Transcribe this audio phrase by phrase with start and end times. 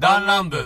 [0.00, 0.64] 弾丸部。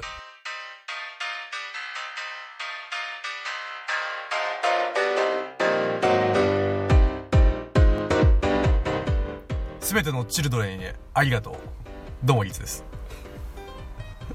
[9.80, 11.54] すべてのチルドレンへありがとう。
[12.22, 12.84] どうもリツです。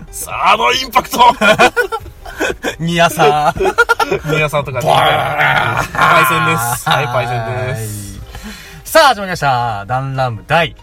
[0.09, 1.19] さあ、あのインパクト。
[2.83, 4.33] ニヤサー。
[4.33, 4.85] 皆さんとかね。
[5.93, 6.89] パイセンです。
[6.89, 8.13] はい、パイセンです。
[8.83, 9.85] すさあ始まりました。
[9.85, 10.75] 弾丸部第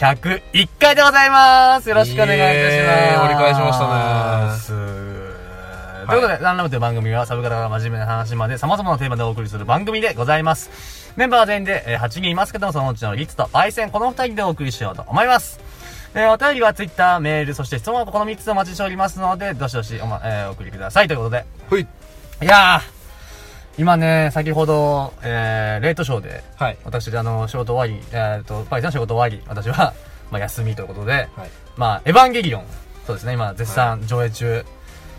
[0.00, 11.12] 101回でございますよろしくお願いいたします折り返しましたねということで、ランラムという番組はサブカルから真面目な話まで様々なテーマでお送りする番組でございます。
[11.16, 15.60] メンバーは全員で、えー8人いますけども、そのうちのリツとパイセン、この2人でお送りしようと思います。
[16.14, 21.08] えーお便りはツイッター、メール、そして質問はこの3つお待ちしておりますので、どしどしお,、まえーお送りください。
[21.08, 21.44] ということで。
[21.68, 21.82] ほい。
[21.82, 21.86] い
[22.46, 22.99] やー、
[23.78, 26.78] 今ね、先ほど、えー、レートショーで、はい。
[26.84, 29.94] 私、あの、仕事終わり、えー、と、パイセンの仕事終わり、私は、
[30.30, 31.28] まあ、休みということで、はい。
[31.76, 32.64] まあ、エヴァンゲリオン、
[33.06, 34.64] そうですね、今、絶賛上映中、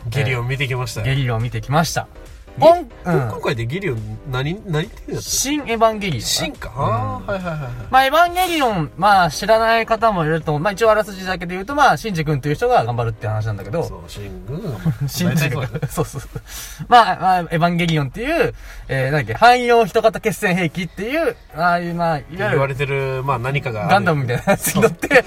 [0.08, 1.06] ゲリオン見てきましたよ。
[1.06, 2.08] ゲリオン見てきました。
[2.58, 6.72] ゲ今、うん今回でゲリオン何、何って言うんだっ新エヴァンゲリオンけか？
[6.76, 7.72] ああ、はいはいはいはい。
[7.90, 10.62] まあ、エヴァンゲリオン、まあ、知らない方もいると思う。
[10.64, 14.62] まあ、一応あらすじだけで言うと、まあ、シンジ君という人が頑張るって話なんだけど、そう、シング
[15.02, 16.06] が、シンジ君そう。
[16.06, 16.22] そう。
[16.88, 18.54] まあ、まあ、エヴァンゲリオンっていう、
[18.90, 23.88] えー、なんだっけ、汎用人型決戦兵器っていう、ああいう、まあ、いわゆ言わる、れてる、まあ何かが。
[23.88, 25.24] ガンダムみたいなやつに乗って、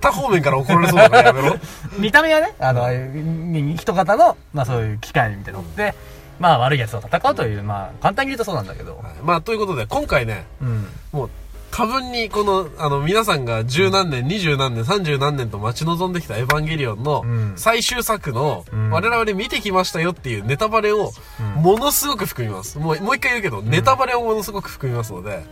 [0.00, 1.56] 他方面から怒られそうだからやめろ。
[1.98, 5.94] 見た目はね、あの、ああいう人型の、まあそういう機械みたいなの乗って、
[6.38, 9.14] まあ悪い奴と戦うという、まあ簡単に言うとそうなんだけど、はい。
[9.22, 10.86] まあということで、今回ね、うん。
[11.12, 11.30] もう、
[11.70, 17.52] 多分にこの、あの、皆さんが十何年、二十何年、三十何年と待ち望んできたエヴァンゲリオンのうん。
[17.56, 21.12] 最終作のうん、我々で見てきましたよっていうネタバレを、
[21.56, 22.78] ものすごく含みます。
[22.78, 25.44] もう、もう一回言うけど、ネタバレをものすごく含みますので、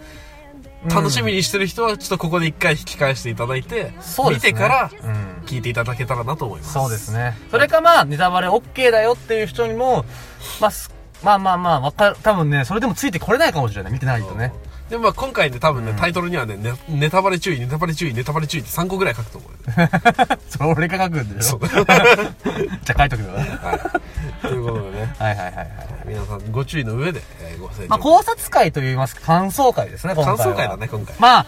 [0.89, 3.93] 楽しみにしてる人はちょっとここで一回引き返していただいて、
[4.31, 5.35] うですねてからうん。
[5.47, 6.73] 聞いていただけたらなと思います。
[6.73, 7.37] そうですね。
[7.51, 10.05] それかまあ、ネタバレ OK だよっていう人にも、
[10.61, 13.93] まあ、すまあまあまあ、わかる、多分ね、それでもついてこれないかもしれない。
[13.93, 14.53] 見てないとね。
[14.91, 19.51] で、まあ今回ね、多分ね、タイトルにはね、ネネタバレ注意、ネタバレ注意、ネタバレ注意って3個ぐらい書くと思う。
[20.49, 23.33] それ俺が書くんでしょじゃあ書いとくよ。
[23.33, 23.81] はいはい。
[24.43, 25.71] ということでね、はいはいはい。
[26.07, 30.39] 皆さんご注意の上で、えーご清聴まあ、考察会といいますか、感想会ですね、今回は。
[30.39, 31.17] 感想会だね、今回。
[31.19, 31.47] まあ、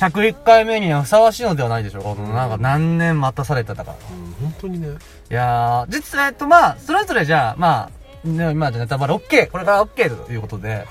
[0.00, 2.10] 101回目にはふさわしいのではないでしょうか。
[2.10, 3.96] このなんか何年待たされてたから。
[4.10, 4.88] うん、本当にね。
[4.88, 7.90] いやー、実は、えっと、まあ、それぞれじゃあ、ま
[8.24, 9.50] あ、ね、まあ、じゃあネタバレ OK。
[9.50, 10.86] これから OK ということで、はい。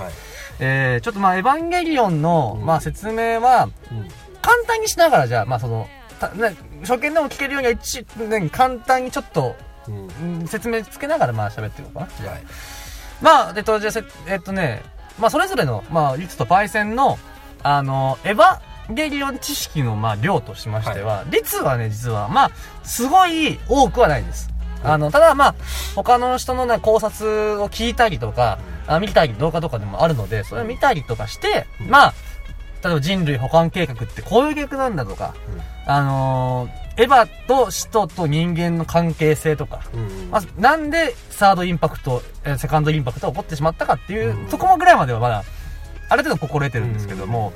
[0.60, 4.08] えー、ちょっとまあ、エヴァンゲリオンの、うんまあ、説明は、うん。
[4.42, 5.88] 簡単にしながら、じゃあ、まあ、その、
[6.82, 9.56] 初見でも聞けるようには一、ね、簡単にちょっと、
[9.88, 10.40] うん。
[10.42, 12.08] うん説明つけながら、まあ、喋っていこうかな。
[12.22, 12.44] じゃあはい。
[13.22, 13.92] まあ、えっと、じゃ
[14.28, 14.84] えっとね、
[15.20, 17.18] まあ、それぞれの、まあ、リツとパイセンの、
[17.64, 18.60] あの、エヴァ
[18.94, 22.52] ゲリオン知識の、まあ、量としましては、リツはね、実は、まあ、
[22.84, 24.50] すごい多くはないです。
[24.84, 25.56] あの、ただまあ、
[25.96, 32.14] 他の人のね、考察を聞いたりとか、あ見たり動画とかでもあるので、それを見たりとかして、うんまあ、
[32.84, 35.36] 例えば人類保管計画ってこういう計画なんだとか、
[35.90, 40.02] あのーエヴァと使徒と人間の関係性とか、うん。
[40.02, 40.30] うん。
[40.32, 45.44] まず、なんでサードインパクト、えーセカンドインパクトが起こってしまったかっていう、うんそこもぐらいまではまだ、
[46.10, 47.54] ある程度心得てるんですけども、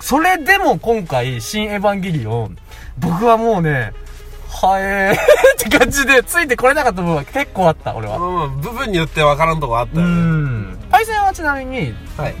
[0.00, 2.56] それでも今回、新エヴァンゲリオン、
[2.98, 3.92] 僕はもうね、
[4.48, 8.18] はえーって感じで、ついてこれなかった部分は結構あった、俺は。
[8.18, 10.14] まあまあ、部分によって分からんとこあったうよね。
[10.14, 10.78] ん。
[10.90, 12.34] パイセンはちなみに、はい。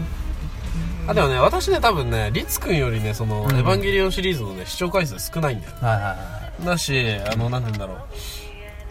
[1.06, 5.72] あ、でもね、私ね、多分ね、リツくんよりね、その、うんエヴァンゲリオンシリーズのね、視聴回数少ないんだよ。
[5.80, 8.06] はいはいはだし、あの、なんて言うんだろう。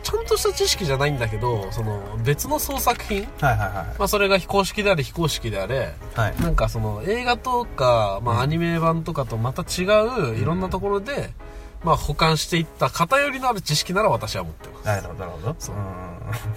[0.03, 3.27] ちゃんとした知識じゃないんだけど、その、別の創作品い。
[3.41, 6.19] はいはいはまあ、それが非公式であれ非公式であれ、い。
[6.19, 6.35] はい。
[6.39, 9.85] なんかその映画とか、まあ、アニメ版とかとまた違
[10.33, 11.31] ういろんなところで、
[11.83, 14.85] まあ、保管していった偏りのある知識なら私は持ってます。
[14.85, 15.55] なるほど、なるほど。
[15.59, 15.81] そううん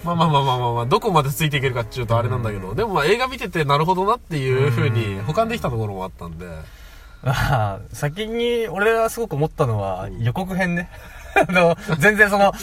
[0.03, 6.45] まあまあまあまあまあまあ、どこまでついていけるかっていうとあれなんだけど、でもまあ映画見ててなるほどなっていう風に保管できたところもあったんで、
[7.21, 10.89] まあ、先に俺はすごく思ったのは予告編ね。
[11.35, 12.53] あの、全然その、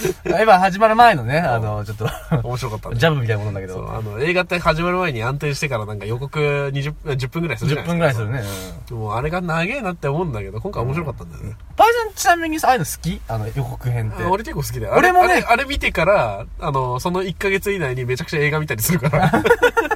[0.42, 2.08] 今始まる前のね、あの、ちょっと、
[2.42, 2.98] 面白かったんで。
[2.98, 7.92] ジャブみたいなものだけど、そう、あの、映画って始まる前に安定してからなんか予告20分、10分ぐらいするじゃ10ないですか。
[7.92, 8.42] 分ぐらいするね。
[8.90, 11.56] うんもうあれが長えなって思うんだけど、今回面白かったんだよね。
[11.76, 13.20] パイセンちなみにさ、ああいうの好き？
[13.28, 14.22] あの予告編って。
[14.22, 14.94] あ俺結構好きだよ。
[14.96, 19.32] 俺もねあれ見てから、あの、その1ヶ月以内にめちゃくちゃ映画見たりするから。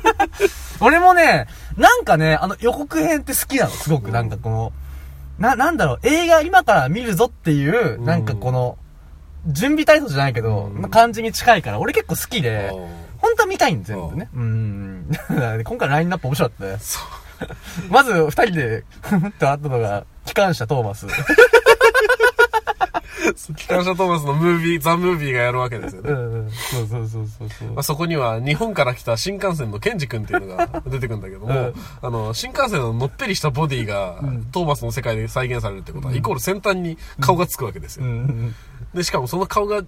[0.80, 1.46] 俺もね、
[1.76, 4.10] なんかね、あの予告編って好きなの、すごく。
[4.10, 4.72] なんかこの、
[5.40, 8.78] な、なんだろう、映画今から見るぞっていう、うんなんかこの、
[9.46, 14.30] 準備体操じゃないけど、うん感じに近いから、俺結構好きで、うん本当は見たいん全部ね。
[14.34, 15.06] うん。
[15.62, 16.78] 今回ラインナップ面白かったね。
[16.80, 16.98] そ
[17.88, 17.92] う。
[17.92, 21.06] まず、二人で、ふふっと会ったのが、機関車トーマス。
[23.56, 26.10] 機関車トーマスのムービー、ザ・ムービーがやるわけですよね。
[26.10, 26.50] うんうん。
[26.50, 27.82] そうそうそうそうそうまあ、。
[27.82, 34.20] そこには日本から来た新幹線のケンジ君っていうのが出てくるんだけども、うんあの、新幹線ののっぺりしたボディが、
[34.52, 38.06] トーマスの世界で再現されるってことは、イコール先端に顔がつくわけですよ。
[38.94, 39.82] で、しかもその顔が、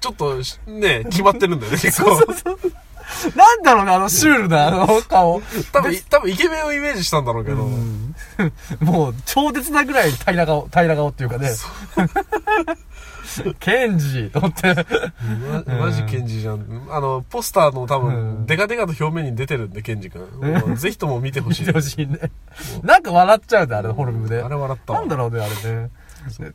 [0.00, 2.20] ちょっとし、ね、決まってるんだよね、 結構。
[3.34, 5.40] なんだろうね、あのシュールなあの顔。
[5.72, 8.14] 多分、多分イケメンをイメージしたんだろうけど、うん
[8.80, 11.50] もう、超絶なぐらい平ら顔、平ら顔っていうかね。
[13.60, 14.74] ケンジと思って。
[15.68, 16.88] まマジケンジじゃん。
[16.90, 20.76] あの、ポスターの多う分、んデカデカと表面に出てるんで、ケンジ君。
[20.76, 21.62] ぜひとも見てほしい。
[21.62, 22.18] 見てほしいね。
[22.82, 24.42] なんか笑っちゃうんだ、あれ、フォルムで。
[24.42, 25.90] あれ笑ったわなんだろうね、あれね。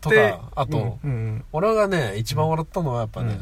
[0.02, 1.00] とでか、あと、
[1.52, 3.38] 俺がね、一番笑ったのはやっぱね、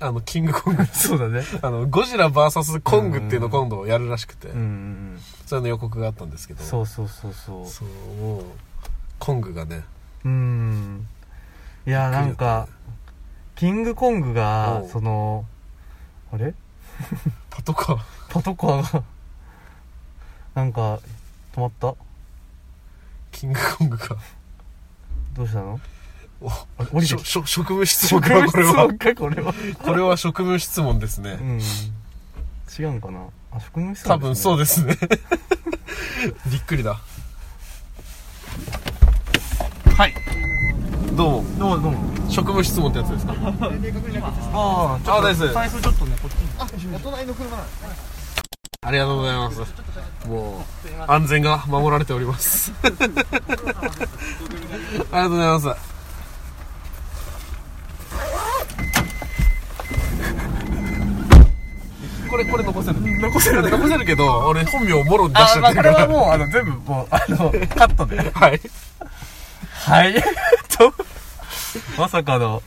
[0.00, 0.84] あの、キングコング。
[0.86, 1.42] そうだね。
[1.62, 6.68] あの、ゴジラ VS コングっていうのを今度やるらしくて、うんうんそれの予告があったんですけど、うん。
[6.68, 7.66] そうそうそうそう。
[7.66, 7.88] そう、
[8.20, 8.44] もう、
[9.18, 9.84] コングがね、
[10.24, 11.06] うん。
[11.86, 12.68] いや、なんか、
[13.56, 15.44] キングコングがその、
[16.32, 16.54] あれ？
[17.48, 17.98] パトカー、
[18.28, 19.02] パトカーが、
[20.54, 21.00] なんか、
[21.54, 21.94] 止まった？
[23.32, 24.16] キングコングが、
[25.34, 25.80] どうしたの？
[26.42, 28.88] おあれ降りてきたしょしょ職務質問か、これは。
[28.94, 29.52] か、これは。
[29.82, 31.38] これは職務質問ですね。
[31.40, 31.60] うん。
[32.78, 33.20] 違うんかな？
[33.52, 34.96] あ、職務質多分そううですね。
[36.50, 36.98] びっくりだ。
[39.96, 40.14] はい。
[41.14, 41.58] どうも。
[41.58, 41.98] どうも、どうも。
[42.30, 43.34] 職務質問ってやつですか？
[44.54, 46.48] ああ、あです財布ちょっとね、こっちに。
[48.82, 49.58] ありがとうございます。
[50.26, 50.64] も
[51.08, 52.72] う、安全が守られております。
[52.82, 53.06] ありが
[55.24, 55.89] とうございます。
[62.30, 66.06] これ、これ残せる残せる残せるけど、俺本名もろに出しちあ、まあ、こゃってるから。
[66.06, 68.16] れはもう、あの、全部、もう、あの、カットで。
[68.30, 68.60] はい。
[69.72, 70.14] はい。
[70.78, 70.94] と、
[71.98, 72.62] まさかの、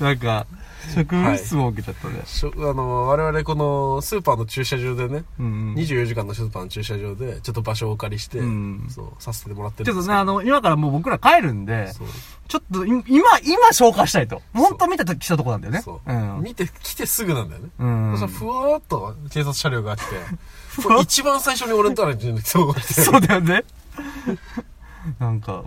[0.00, 0.46] なんか、
[0.94, 2.22] 職務質問受けちゃったね。
[2.26, 5.74] しょあの、我々このスーパーの駐車場でね、うんうん。
[5.74, 12.08] 24時間のスーパーの駐車場で、ちょっと場所をお借りして、うんそう、させてもらってちょっとね、るんですけどあの、今からもう僕ら帰るんで、そう
[12.48, 14.42] ちょっとい今、今消化したいと。
[14.52, 15.82] 本当見てきたとこなんだよね。
[15.82, 16.40] そう、ん。
[16.42, 17.70] 見て、来てすぐなんだよね。
[17.78, 20.06] うんそふわーっと警察車両が来て、
[20.82, 23.64] これ一番最初に俺のところに人が来て、 そうだよね。
[25.18, 25.64] なんか、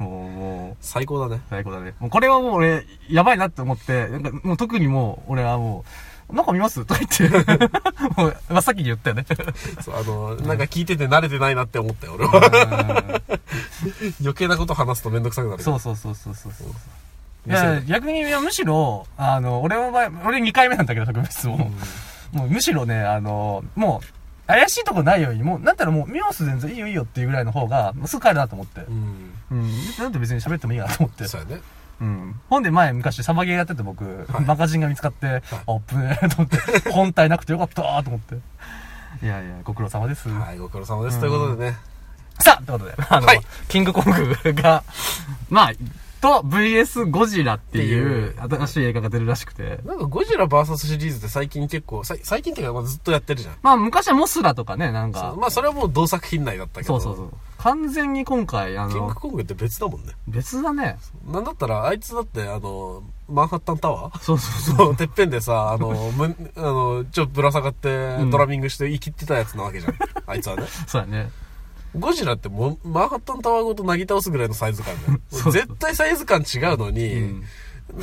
[0.00, 1.42] もう、もう、最高だね。
[1.50, 1.94] 最高だね。
[2.00, 5.84] もうこれはもう俺、やばいなって思って、なんかもう特にもう、俺はも
[6.32, 6.84] う、なんか見ます？
[6.86, 7.68] とか言って、
[8.16, 9.26] もう、真っ先に言ったよね。
[9.82, 13.20] そう、あの、なんか聞いてて慣れてないなって思ったよ、俺は。
[14.20, 15.62] 余計なこと話すとめんどくさくなる。
[15.62, 16.68] そうそうそうそうそうそう。
[17.48, 21.70] いや、逆に、むしろ、あの、俺の場合、俺2回目なんだけど、特別も。
[22.32, 24.06] もうむしろね、あの、もう、
[24.50, 28.90] 怪しいとこないように、もう、なんたらもう、ミオス全然いいよいいよっていうぐらいの方が、すぐ帰るなと思ってう。
[28.90, 29.30] ん。
[29.50, 29.70] うん。
[29.98, 31.26] なんで別に喋ってもいいかなと思って。
[31.26, 31.60] そうやね。
[32.00, 32.40] うん。
[32.48, 36.58] ほんで前、昔サバゲーやってて僕、はいマガジンが見つかって、あ、ぶねえと思って、
[36.90, 38.34] 本体なくてよかったーと思って。
[39.22, 40.28] いやいや、ご苦労様です。
[40.28, 41.20] はい、ご苦労様です。
[41.20, 41.76] ということでね。
[42.38, 44.82] さあということで、あの、はいキングコングが、
[45.50, 45.72] まあ、
[46.20, 49.80] と VS ゴジラっていう新しい映画が出るらしくて。
[49.84, 53.56] なんかゴジラ VS シリーズって最近結構、最近っていうかまあずっとやってるじゃん。
[53.62, 55.34] まあ昔はモスラとかね、なんか。
[55.38, 57.00] まあそれはもう同作品内だったけど。
[57.00, 57.32] そうそうそう。
[57.58, 60.12] 完全に今回、あキングの、コングって別だもんね。
[60.26, 60.98] 別だね。
[61.26, 64.18] なんだったら、あいつだって、あの、マンハッタンタワー？
[64.18, 64.96] そうそうそう。
[64.96, 69.94] てっぺんでさ、あの、 む、あの、ちょっとぶら下がってん、ドラミングして生きってたやつなわけじゃん。
[70.26, 70.64] あいつはね。
[70.86, 71.30] そうやね。
[71.98, 75.18] ゴジラってもう、マンハッタンタワーごとなぎ倒すぐらいのサイズ感だよ。
[75.52, 77.44] 絶対サイズ感違うのに、うん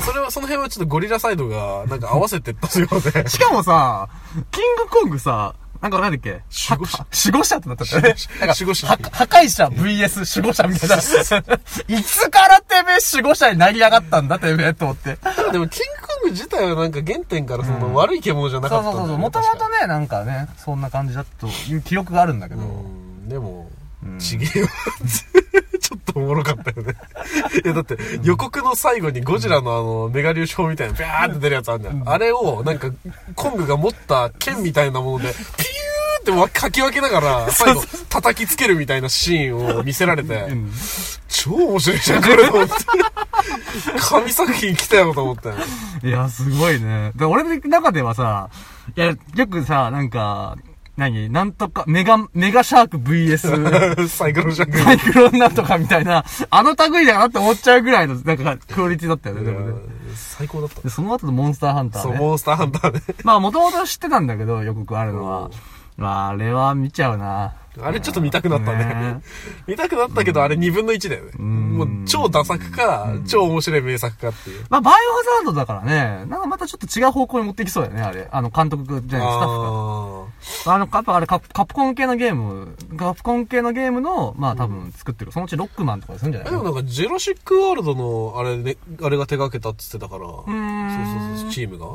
[0.05, 3.23] それは、その辺はちょっとゴリラサイドが、なんか合わせてったようで。
[3.29, 4.09] しかもさ、
[4.51, 6.41] キングコングさ、なんかなんだっけ？
[6.69, 10.95] 守護者は守護者ってなったっ守護者は破壊者 VS 守護者みたいな。
[11.99, 15.17] いつからてめえ守護者になりやがったんだてめえと思って。
[15.53, 19.17] でも、キングコング自体はなんか原点からその悪い獣じゃなかったねそうそうそうそう。
[19.19, 22.61] もともとね、なんかね、そんな感じだという記憶があるんだけど。
[22.61, 23.76] うん、でもうん、
[24.19, 24.67] ちげえよ。
[25.79, 26.93] ちょっとおもろかったよね。
[27.63, 31.95] いや、だって、予告の最後にゴジラのあの、メガ粒子みたいな、ビャーって出るやつあるんだよ。
[32.05, 32.89] あれを、なんか、
[33.35, 35.45] コングが持った剣みたいなもので、ピュー
[36.21, 40.71] ってわかき分けながら、 最後、叩きつけるみたいなシーンを見せられて、 うん
[41.29, 42.73] 超面白いじゃん、これと思って。
[43.99, 45.55] 神作品来たよと思ったよ。
[46.03, 47.11] いや、すごいね。
[47.15, 48.49] で、俺の中ではさ、
[48.95, 50.57] いや、よくさ、なんか、
[50.97, 51.29] 何？
[51.29, 59.73] なんとか、メガ、メガシャーク VS、 サイクロジャンサイクロンなんとかみたいな、あの類だなって思っちゃうぐらいの、なんか、クオリティだったよね、でもね。
[60.15, 60.89] 最高だったで、。
[60.89, 62.19] その後のモンスターハンタそう、ーね。
[62.19, 63.01] モンスターハンターね。
[63.23, 65.51] まあ、もともと知ってたんだけど、予告あるのは。
[65.97, 67.53] まあ、あれは見ちゃうな。
[67.81, 69.21] あれちょっと見たくなったねね。
[69.67, 71.31] 見たくなったけど、あれ2分の1だよね。
[71.43, 74.65] んもう超ダ作か、超面白い名作かっていう。
[74.69, 78.27] まあ、バイオハザードだからね、なんかまたちょっと違う方向に持っていきそうだよね、あれ。
[78.31, 80.71] あの、監督じゃない、スタッフが。
[80.73, 85.31] ああの、やっぱあれカプ、カプコン系のゲーム、カプコン系のゲームの、まあ多分作ってる。
[85.31, 86.49] そのうちロックマンとかするんじゃない？
[86.49, 91.85] ーでもなんか、ジェラシックワールドの、あれね、あれが手掛けたって言ってたから、そうそうそう、チームが。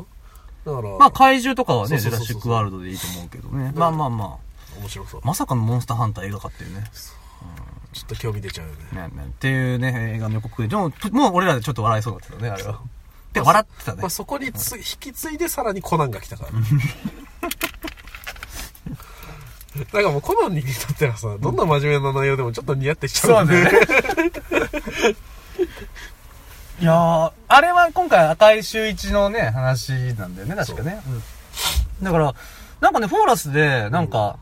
[0.65, 3.73] だから、まあ怪獣とかはね、ジェラシックワールドでいいと思うけどね。
[3.75, 4.37] まあまあま
[4.79, 5.27] 面白そうあ。。
[5.27, 6.83] まさかのモンスターハンター映画化っていうね。
[7.93, 9.09] ちょっと興味出ちゃうよね。
[9.09, 10.67] ねねっていうね、映画の予告で。
[10.67, 12.81] でも、もう俺らでちょっと笑いそうだったよね、あれは。
[13.33, 14.09] で、笑ってたねまあ、。
[14.09, 16.51] そこにつ、引き継いでさらにコナンが来たから。
[19.73, 23.79] だからもうコナンにとってはさ、どんな真面目な内容でもちょっと似合ってきちゃうんそうだよね。
[26.79, 31.01] いやー、あれは今回赤い周一のね、話なんだよね、確かね。
[31.07, 32.03] うん。
[32.03, 32.35] だから、
[32.81, 34.37] なんかね、フォーラスで、なんか、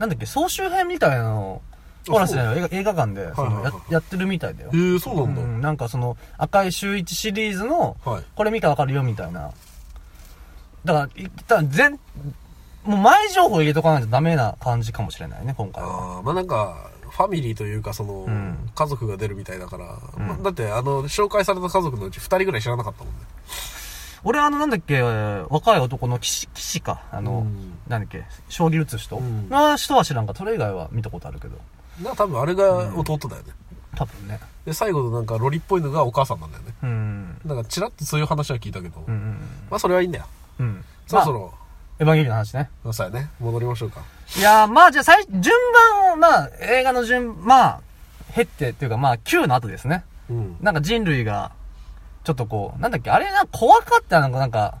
[0.00, 1.62] なんだっけ、総集編みたいなのを、
[2.06, 4.76] フォーラスじゃない映画映画館で、そのやはいはいはいやってるみたいだよえ。
[4.76, 5.42] ー、そうなんだ。
[5.42, 8.24] うん、なんかその、赤い周一シリーズの、はい。
[8.34, 9.52] これ見たらわかるよ、みたいな。
[10.86, 12.00] だから、一旦全、
[12.84, 15.90] もう前情報入れとかないとダメな感じかもしれないね、今回は。
[15.90, 23.20] ああ、まあなんか、ファミリーというか、その、ん家族が出るみたいだから、うんまあだって、あの、紹介された家族のうち2人ぐらい知らなかったもんね。
[24.24, 27.02] 俺あの、なんだっけ、えー若い男の騎士、騎士か。
[27.10, 30.34] あの、うんなんだっけ、将棋打つ人、うんの人は知らんか。
[30.34, 31.56] それ以外は見たことあるけど。
[32.02, 33.52] な多分あれが弟だよね。
[33.96, 34.38] 多分ね。
[34.64, 36.74] で、最後のなんかロリっぽいのがお母さんなんだよね。
[36.82, 37.38] うん。
[37.44, 39.38] だから、チラッとそういう話は聞いたけど、うんうん
[39.70, 40.26] まあそれはいいんだよ。
[40.60, 40.66] うん。
[40.66, 40.84] うん。
[41.10, 41.54] まあそろそろ、
[41.98, 42.70] エヴァンゲリオンの話ね。
[42.84, 43.28] まあ、そうやね。
[43.40, 44.00] 戻りましょうか。
[44.38, 45.42] いやー、まあじゃあ最、順
[46.00, 47.80] 番を、まあ、映画の順、まあ、
[48.34, 50.04] 減ってっていうか、まあ、Q の後ですね。
[50.30, 50.56] うん。
[50.60, 51.52] なんか人類が、
[52.24, 54.78] ちょっとこう、なんだっけ、あれな、怖かったのかなんか、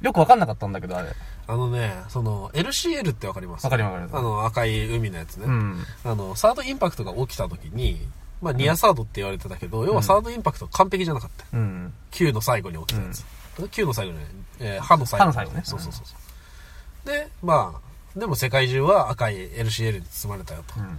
[0.00, 1.08] よくわかんなかったんだけど、あれ。
[1.48, 3.64] あのね、その、LCL ってわかります？
[3.64, 5.46] わかりますわかりますあの、赤い海のやつね。
[5.46, 5.84] うん。
[6.04, 8.00] あの、サードインパクトが起きた時に、
[8.42, 11.44] まあ、ニアサードって言われてたけど、要はサードインパクト完璧じゃなかった。
[11.52, 11.92] うん。
[12.10, 13.24] 9の最後に起きたやつ。
[13.58, 14.26] 9の最後にね、
[14.60, 15.24] えー歯の最後。
[15.24, 16.14] 歯の最後ねそうそうそうそ
[17.04, 17.08] う。
[17.08, 17.80] で、ま
[18.14, 20.74] あ、でも世界中は赤い LCL に包まれたよと。
[20.78, 20.98] うん。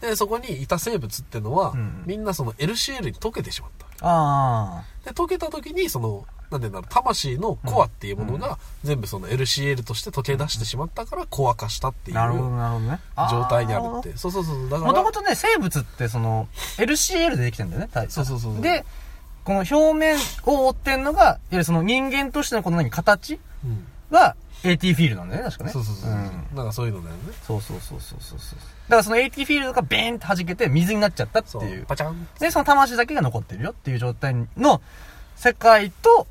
[0.00, 3.87] で、そこにいた生物ってのは、うんみんなその LCL に溶けてしまった。
[4.00, 12.10] あで、溶けた時に、その、なんて言うんだろう、魂のコアっていうものが、全部その LCL として溶け出してしまったから、コア化したってあ。
[12.10, 13.00] いうなるほど、なるほどね。
[13.30, 14.16] 状態にあるって。
[14.16, 14.70] そうそうそう。
[14.70, 18.84] だから、もともとね、生物ってその、LCL でできてんだよね、大体そうそうそうで、
[19.44, 23.86] この表面を覆ってんのが、いわゆるその人間としてのこの何、形うん。
[24.10, 25.72] が AT フィールドなんだよね、確かね。
[25.72, 26.10] そうそうそう。
[26.10, 27.22] んなんかそういうのだよね。
[27.46, 28.58] そうそうそうそうそうそう。
[28.88, 31.86] だからその AT フィールドがベーンって弾けて水になっちゃったってそいうう。。
[31.86, 32.28] パチャン。
[32.40, 34.80] で、その魂だけが残ってるよっていう状態の
[35.36, 36.26] 世界と、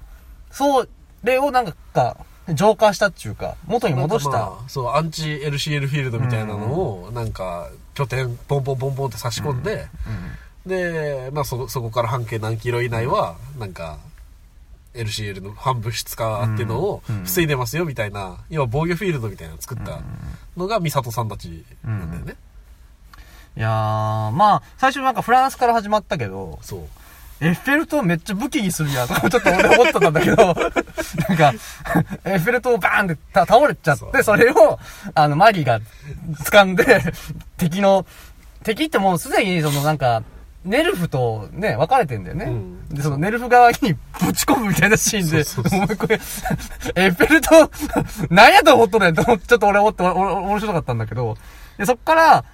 [0.51, 0.87] そ
[1.23, 2.17] れをなんか、
[2.53, 4.29] 浄化したっていうか、元に戻した。
[4.31, 6.57] まあそう、アンチ LCL フィールドみたいなの
[7.03, 9.87] を、なんか、拠点、ポンポンポンポンって差し込んで、
[10.65, 13.99] で、まあそ、そこから半径何キロ以内は、なんか、
[14.93, 19.99] LCL の反物質化っていうのをうん防いでますよみたいな、要は防御フィールドみたいなのを作った
[20.55, 22.35] のがミサトさんたちなんだよね。
[23.57, 23.71] いやー、
[24.31, 26.79] まあ、最初なんかフランスから始まったけど、そう。
[27.39, 31.53] エッフェル塔めっちゃ武器にするやんとかちょっと俺思ってたんだけど、 なんか、
[32.23, 34.79] エッフェル塔バーンってた倒れちゃって、それを、
[35.15, 35.79] あの、マギが
[36.43, 37.01] 掴んで、
[37.57, 38.05] 敵の、
[38.63, 40.21] 敵ってもうすでにそのなんか、
[40.63, 42.45] ネルフとね、分かれてんだよね。
[42.45, 47.71] うんで、そのネルフ側にぶち込むみたいなシーンで、そうそうそうお前これ、エッフェル塔、
[48.29, 51.37] 何やと思っとるんやんとちょっと俺思って、おお面白かったんだけど、
[51.77, 52.45] で、そっから、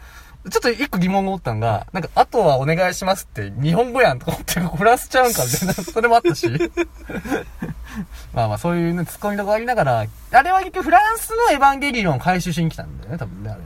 [0.50, 6.47] ちょっと一個疑問が思ったんが、なんか、あとはお願いしますって日本語やんとか思って、フランスちゃうんかみたいな、 それもあったし。
[8.33, 13.62] まあまあ、そういうね、突っ込みとかありながら、あれは結局フランスのエヴァンゲリオンを回収しに来たんだよね、多分ね、あれ。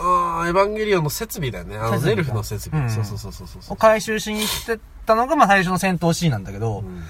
[0.00, 1.76] ああ、エヴァンゲリオンの設備だよね。
[1.76, 2.82] あの、設備かネルフの設備。
[2.82, 7.04] うんそうそうそうそうそうを回収しに来てたのが、まあ最初の戦闘シーンなんだけど、うん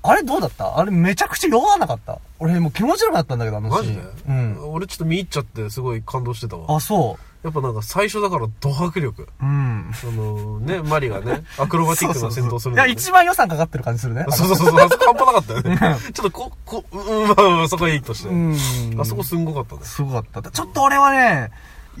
[0.00, 0.78] あれどうだった？
[0.78, 3.96] あれめちゃくちゃ弱なかった俺もう気持ち悪くなったんだけど、あのシーン。
[3.96, 4.28] マジで？
[4.28, 4.72] うん。
[4.72, 6.76] 俺ちょっと見入っちゃってすごい感動してたわ。
[6.76, 9.22] あ、そやっぱなんか最初だからド迫力。
[9.22, 9.26] う。
[9.40, 9.90] うん。
[9.92, 14.26] あのね、マリがね、 アクロバティックな戦闘するいや、一番予算かかってる感じするね。
[14.30, 15.98] そうそうそうそう、あそこ半端なかったよね。
[16.12, 18.28] ちょっとこ、こ、うん、まあまあ、そこはいいとして。
[18.28, 18.56] うん。
[19.00, 19.80] あそこすんごかったね。
[19.84, 20.50] すごかった。
[20.50, 21.50] ちょっと俺はね、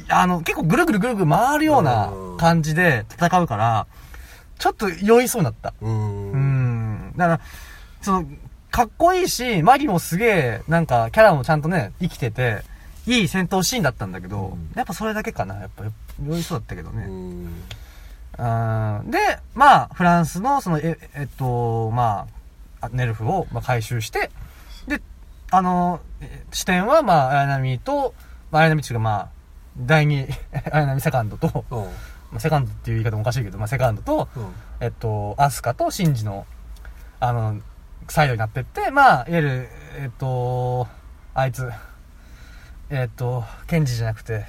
[0.08, 3.86] あの、結構ぐるぐるぐるぐる回るような感じで戦うから、
[4.58, 5.72] ちょっと酔いそうになった。
[5.80, 5.86] う。
[5.86, 7.12] うんん。
[7.16, 7.40] だから、
[8.02, 8.24] その、
[8.70, 12.62] かっこいいし、マギもすげえ、なんか、キャラもちゃんとね、生きてて、
[13.08, 15.56] いい戦闘シーンだったんだけど、うんやっぱそれだけかな。
[15.56, 15.84] やっぱ、
[16.24, 17.06] 酔いそうだったけどうね。
[17.06, 17.08] ん。
[17.08, 17.10] う
[19.08, 19.10] ん。
[19.10, 19.18] で、
[19.54, 22.26] まあ、フランスの、その、え、えっと、ま
[22.80, 24.30] あ、あネルフを、まあ、回収して、
[24.86, 25.00] で、
[25.50, 28.14] あの、え視点は、まあ、綾波と、
[28.50, 29.28] まあ、綾波っていうか、まあ、
[29.78, 30.26] 第二、
[30.70, 31.84] 綾波セカンドと、うん。
[32.30, 34.52] まあセカンドっていう言い方もおかしいけど、まあセカンドと、うん。
[34.80, 36.46] えっと、アスカとシンジの、
[37.20, 37.58] あの、
[38.08, 40.86] サイドになってって、まあ、いわゆる、えっと、
[41.34, 41.70] あいつ、
[42.90, 44.46] えっと、ケンジじゃなくて、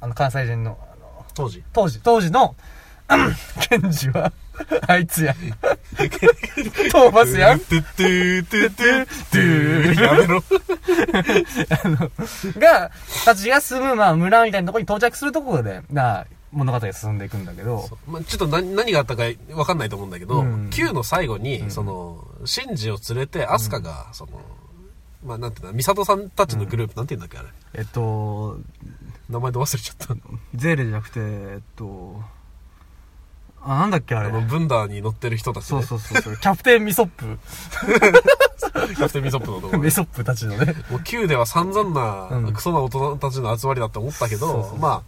[0.00, 1.64] あの、関西人の、あの、当時。
[1.72, 2.54] 当時、当時の、
[3.68, 4.32] ケンジは、
[4.86, 5.34] あいつや。
[6.92, 7.60] トーマスやん。
[7.60, 10.42] てってーてってーてーやめろ。
[12.60, 12.90] が、
[13.24, 24.40] たちが住む、まあ、村みたいなところに到着するところで、な、物語が進んでいくんだけど、まあ、ちょっと何何があったか分かんないと思うんだけど、うん9の最後に、うんその、シンジを連れて、アスカが、その、
[25.24, 27.48] まあ、なんていうの、ミサトさんたちのグループ、なんて言うんだっけ、あれ。
[27.74, 28.58] えっと、
[29.28, 30.14] 名前で忘れちゃった。
[30.54, 32.22] ゼーレじゃなくて、えっと、
[33.62, 34.28] あ、なんだっけあれ。
[34.28, 35.86] あの、ブンダーに乗ってる人たち、そうね。
[35.86, 36.36] そうそうそう。
[36.36, 37.38] キャプテンミソップ。
[38.94, 40.74] キャプテンミソップのところミソップたちのね。
[40.90, 41.90] もう Q では散々
[42.30, 45.02] な、うんクソな大人たちの集まりだって思ったけど、そうそうそうま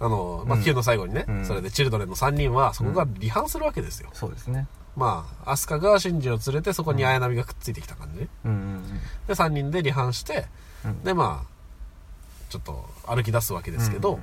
[0.00, 4.08] あ、あの、まあ、うん Q の最後にね、うんそれでチルドレンの3人は、そこが離反するわけですよ。
[4.14, 4.66] そうですね。
[4.96, 8.28] まあ、アスカがシンジを連れて、そこに綾波がくっついてきた感じね。
[8.44, 8.82] うんうん
[9.26, 10.46] で、3人で離反して、
[10.84, 11.02] うん。
[11.02, 11.54] で、まあ、
[12.50, 14.20] ちょっと歩き出すわけですけど、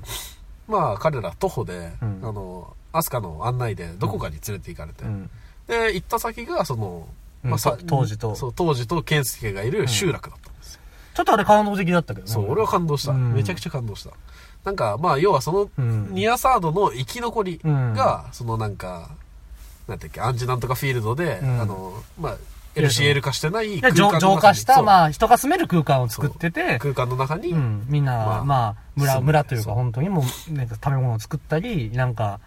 [0.67, 5.29] まあ、彼ら徒歩で、うんあの、アスカの案内でどこかに連れて行かれて、うん。
[5.67, 7.07] で、行った先が、その、
[7.43, 10.81] うんさと当時とそう、当時と健介がいる集落だったんですよ。
[11.15, 12.31] ちょっとあれ感動的だったけどね。
[12.31, 13.11] そう、俺は感動した。
[13.13, 14.11] うんめちゃくちゃ感動した。
[14.63, 19.09] なんか、まあ、要はその、うんニアサードの生き残りうんが、そのなんか、
[19.91, 22.37] なんていうっけ、アンジなんとかフィールドで、うんあの、まあ、
[22.75, 32.39] LCL 化してない空間浄化した、まあ、人が住める空間を作ってて、空間の中に、うん、みんな、まあまあ、村、村というか、本当にもう、ね、食べ物を作ったり、なんか、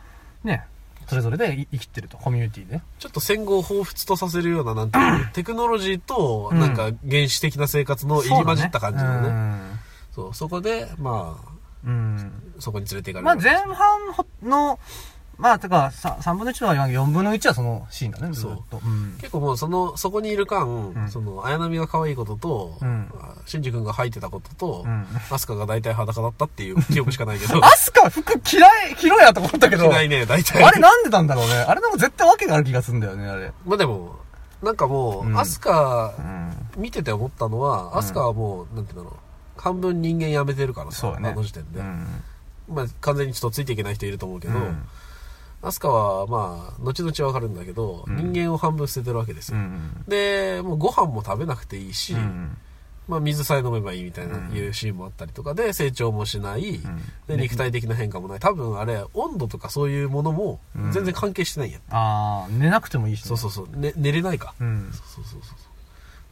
[0.42, 0.64] ね、
[1.06, 2.80] それぞれでい生きてると、コミュニティで。
[2.98, 9.28] ちょっと戦後を彷彿とさせるような、なんていうの テクノロジーと、うんなんか原始的な生活の入り混じった感じのね。
[9.28, 9.60] ね。
[10.14, 11.36] そう、そこで、ま
[11.84, 11.90] うん。
[11.90, 13.42] うんあ、そこに連れて行かれまあ、る。
[13.42, 14.00] 前半
[14.42, 14.78] の、
[15.38, 18.81] まあ、てか、さ3分の1とは言わんけど4分の1はそのシーンだね、ずっと。
[18.85, 19.17] うん。
[19.19, 30.62] 結構もうその、そこにいる間、んその、綾波が可愛いことと、うんあシンジ君が履いてたことと、うんアスカが大体裸だったっていう 記憶しかないけど、アスカ服嫌い、 着ろやと思ったけど、着ないね、大体。
[30.62, 31.55] あれなんでなんだろうね。
[31.55, 33.53] あれなんか絶対訳がある気がするんだよね、あれ。
[33.66, 34.16] まあでも、
[34.62, 36.53] なんかもう、うんアスカうん。
[36.77, 39.16] 見てて思ったのは、アスカはもう、なんていうんだろ
[39.59, 41.31] う、半分人間やめてるからさ、そうだね。
[41.31, 41.81] あの時点で。
[41.81, 42.07] うん。
[42.68, 44.87] まあ完全にちょっとついていけない人いると思うけど、うん
[45.64, 49.59] アスカはまあ、後々わかるんだけど、うん人間を半分捨ててるわけですよ。
[49.59, 50.05] うん。
[50.07, 52.57] で、もうご飯も食べなくていいし、うん。
[53.09, 58.38] まあ水さえ飲めばいいみたいな、うんいうシーンもあったりとかで、成長もしない、うんで、肉体的な変化もない。
[58.38, 61.79] 多分あれ、温度とかそういうものもうん全然関係してないんや。
[61.90, 63.29] ああ、寝なくてもいいしね。
[63.29, 64.55] そうそうそう、ね、寝れないか。
[64.61, 64.90] うん。
[64.92, 65.59] そうそうそうそう。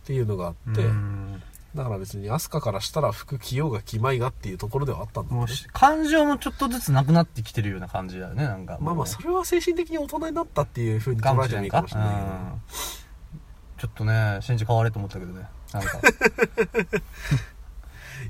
[0.03, 1.43] っていうのがあって、うん
[1.75, 8.79] だから別にアスカからしたら服着ようが着まいがっていうところではあったんだろうねもうし、感情もちょっとずつなくなってきてるような感じだよね、なんか。
[8.81, 12.27] まあまあ、それは精神的に大人になったっていう風にか捉えてもいいかもしれないけど。
[12.27, 12.63] うん
[13.83, 15.49] ちょっとね、信じ変われと思ったけどね。
[15.73, 15.99] なんか。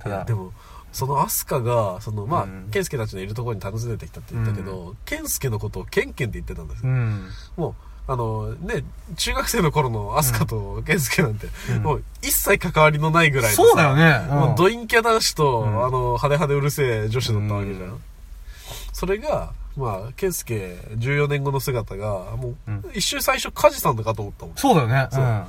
[0.01, 0.51] ただで、も、
[0.93, 6.91] そのアスカが、その、まあ、うんケンスケたちのいるところに訪ねてきたって言ったけど、ケンスケのことをケンケンって言ってたんですよ。
[6.91, 7.29] うん。
[7.57, 7.75] もう、
[8.09, 8.85] あの、ね、
[9.17, 11.83] 中学生の頃のアスカとケンスケなんて、うん。
[11.83, 14.27] もう一切関わりのないぐらいのさそうだよね。
[14.31, 14.39] うん。
[14.39, 15.85] もうドインキャ男子と、うん。
[15.85, 17.89] あの、派手派手うるせえ女子だったわけじゃん。
[17.91, 18.01] うん。
[18.93, 22.85] それが、まあ、ケンスケ14年後の姿が、もう、うん。
[22.93, 24.57] 一瞬最初カジさんだかと思ったもん。
[24.57, 25.09] そうだよね。
[25.11, 25.47] そう。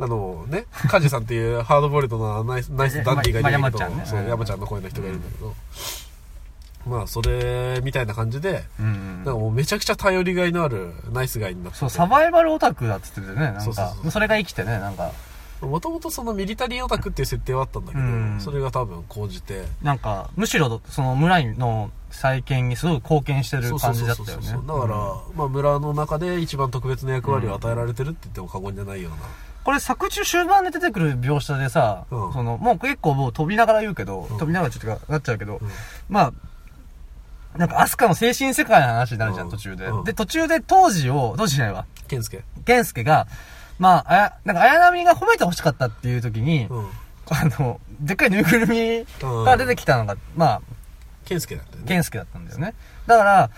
[0.00, 4.06] あのね、カジさんっていうハードボイルドなナイスナイスダンディがいるんだけど、まあ山ちゃんね。
[4.06, 4.28] そう、うん。
[4.28, 5.54] 山ちゃんの声の人がいるんだけど、
[6.86, 8.86] まあ、それみたいな感じで、うん。
[8.86, 9.16] うん。
[9.16, 11.80] なんかもうめちゃくちゃ頼りがいのあるナイスガイになってて。
[11.80, 13.60] そう、サバイバルオタクだっつっててね、なんか。
[13.60, 15.12] そうそうそうそれが生きてね、なんか、
[15.60, 18.40] もともとそのミリタリーオタクっていう設定はあったんだけど、うん。
[18.40, 24.48] それが多分講じて、なんか、むしろ、その村の再建にすごい貢献してる感じだったよね。
[24.50, 24.96] だから、
[25.36, 29.18] まあ村の中で一番特別な役割を与えられてるって言っても過言じゃないような。
[29.64, 32.32] これ作中終盤で出てくる描写でさ、うん。
[32.32, 34.38] その、もう結構もう飛びながら言うけど、うん。
[34.38, 35.68] 飛びながらちょっとなっちゃうけど、うん。
[36.08, 36.32] まあ、
[37.56, 43.26] なんかアスカの精神世界の話になるじゃん、うん途中で、うんで、途中で当時を、当時じゃないわ、ケンスケ健介が、
[43.78, 46.88] まあ、あや、なんか綾波が褒めて欲しかったっていう時に、うん。
[47.30, 49.06] あの、でっかいぬいぐるみ
[49.44, 50.62] が出てきたのが、まあ、
[51.24, 51.88] ケンスケだったよね。
[51.88, 52.74] 健介だったんだよね。
[53.06, 53.50] だから、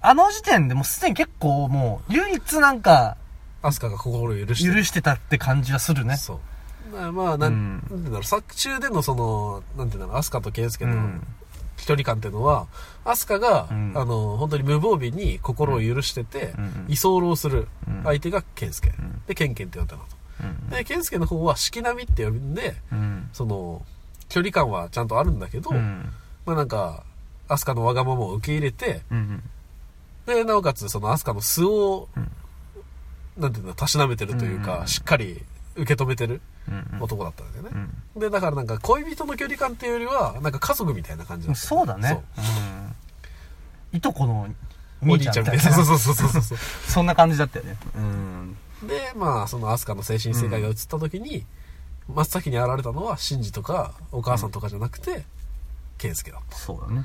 [0.00, 3.16] あの時点でもうすでに結構もう、唯一なんか、
[3.62, 6.16] アスカが心を許してる許してたって感じはするね。
[6.16, 6.96] そう。
[6.96, 11.26] まあ、まあ、なん、うんなんていうんだろう、作中でのその、なんていうんだろう、アスカとケンスケのうん
[11.76, 12.66] 距離感っていうのは、
[13.04, 18.90] アスカが、うんあの、本当に無防備に心を許してて、うん居候するうん相手がケンスケ。
[18.90, 20.16] んで、ケンケンって呼んだのと。
[20.42, 23.28] うんで、ケンスケの方は、四季並みって呼んで、うん。
[23.32, 23.82] その、
[24.28, 26.12] 距離感はちゃんとあるんだけど、うん。
[26.46, 27.04] まあなんか、
[27.48, 29.42] アスカのわがままを受け入れて、うん。
[30.26, 32.30] で、なおかつ、そのアスカの素を、うん
[33.36, 35.42] なんていうの、たしなめてるというか、うんしっかり
[35.74, 36.40] 受け止めてるうん。
[37.00, 37.70] 男だったんだよね。
[38.14, 38.20] うん。
[38.20, 42.22] で、だからなんか恋人の距離感っていうよりは、なんか家族みたいな感じだったそうだね。
[43.92, 43.96] うん。
[43.98, 44.48] いとこの。
[45.02, 45.62] お兄兄ちゃんみたいな。
[45.62, 46.58] そうそうそうそうそう。
[46.88, 47.76] そんな感じだったよね。
[47.96, 48.56] うん。
[48.86, 51.46] で、まあ、そのアスカの精神世界が映った時に、
[52.08, 55.24] 真っ先に現れたのは、シンジとか、お母さんとかじゃなくて、
[55.98, 56.56] ケンスケだった。
[56.56, 57.04] そうだね。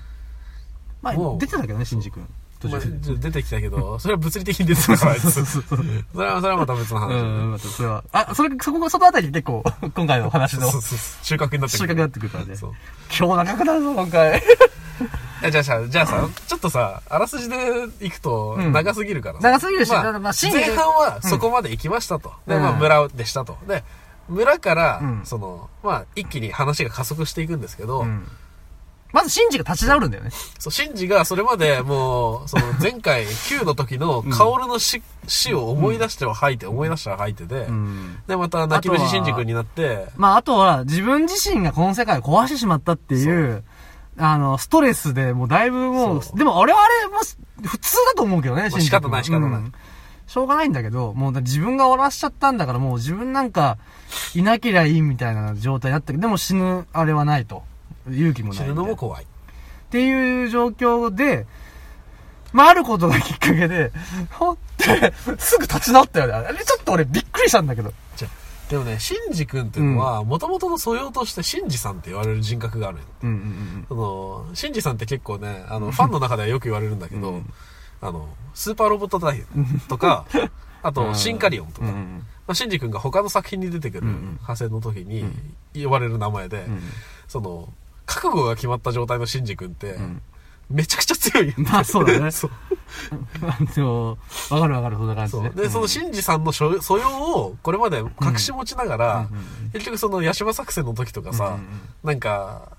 [1.01, 2.27] まあ出てたけどね、シンジ君。
[2.59, 2.81] 途まあ。
[3.19, 5.15] 出てきたけど、それは物理的に出てたから。
[5.15, 7.13] それは、それはまた別の話。
[7.13, 8.03] うん、またそれは。
[8.11, 9.63] あ、それ、そこ、そのあたり結構、
[9.95, 12.55] 今回のお話のそうそうそう収穫になって収穫になってくるからね。
[12.55, 12.73] そう。
[13.17, 14.43] 今日長くなるぞ、今回。
[15.51, 17.55] じゃあさ、じゃあさ、ちょっとさ、あらすじで
[18.01, 19.49] 行くとうん長すぎるからさ。
[19.49, 22.33] 長すぎるしまあまあ前半はそこまで行きましたと。
[22.45, 23.57] で、まあうん村でしたと。
[23.67, 23.83] で、
[24.27, 28.27] 村から、うんその、まあ一気に話が加速していくんですけど、うん。
[29.11, 30.29] まず、シンジが立ち直るんだよね。
[30.59, 38.17] そう、シンジがそれまでもう、その前回 Q の時のカオルの死,、死を思い出しては吐いて、思い出しては吐いてで、ん。
[38.27, 43.63] で、また泣き虫シンジ君になって、まあ、あとは、自分自身がこの世界を壊してしまったっていう、
[44.17, 49.73] あの、ストレスでもうだいぶもうそ、うでも俺はあれ、もう、普通だと思うけどね、仕方ない仕方ないうん
[50.27, 53.79] しょうがないんだけど、もうだ自分が終わらしちゃったんだから、もう自分なんか、
[54.35, 57.63] いなけりゃいいみたいな状態になったけど、でも死ぬあれはないと。
[58.11, 58.67] 勇気もない死。
[58.67, 59.23] ぬのも怖い。
[59.23, 59.27] っ
[59.89, 61.45] ていう状況で、
[62.53, 63.91] まあ、あることがきっかけで、
[64.31, 66.33] ほって、すぐ立ち直ったよね。
[66.33, 67.93] あれちょっと俺びっくりしたんだけど。
[68.15, 68.27] じゃ
[68.69, 73.03] でもね、シンジ君っていうのは、もともとの素養としてシンジさんって言われる人格があるよ。
[73.23, 77.53] うんうんその、シンジさんって結構ね、あの、ファンの中ではよく言われるんだけど、うん
[78.01, 79.45] あの、スーパーロボット大変
[79.89, 80.25] とか、
[80.81, 81.93] あうと、んシンカリオンとか、うん。
[81.93, 85.25] うまんあ、シンジ君が他の作品に出てくる派生の時に
[85.83, 86.81] 呼ばれる名前で、うん
[87.27, 87.71] その、
[88.09, 90.21] 覚悟が決まった状態のシンジ君って、うん。
[90.69, 91.53] めちゃくちゃ強いよ。
[91.57, 92.51] まあそうだね そう。
[94.53, 95.51] わかるわかる、そんな感じね。
[95.55, 95.63] そう。
[95.63, 101.67] で、そのシンジさんの所素養を、これまで隠し持ちながら、うんうん結局その、ヤシマ作戦の時とかさ、うんうん
[102.03, 102.69] なんか、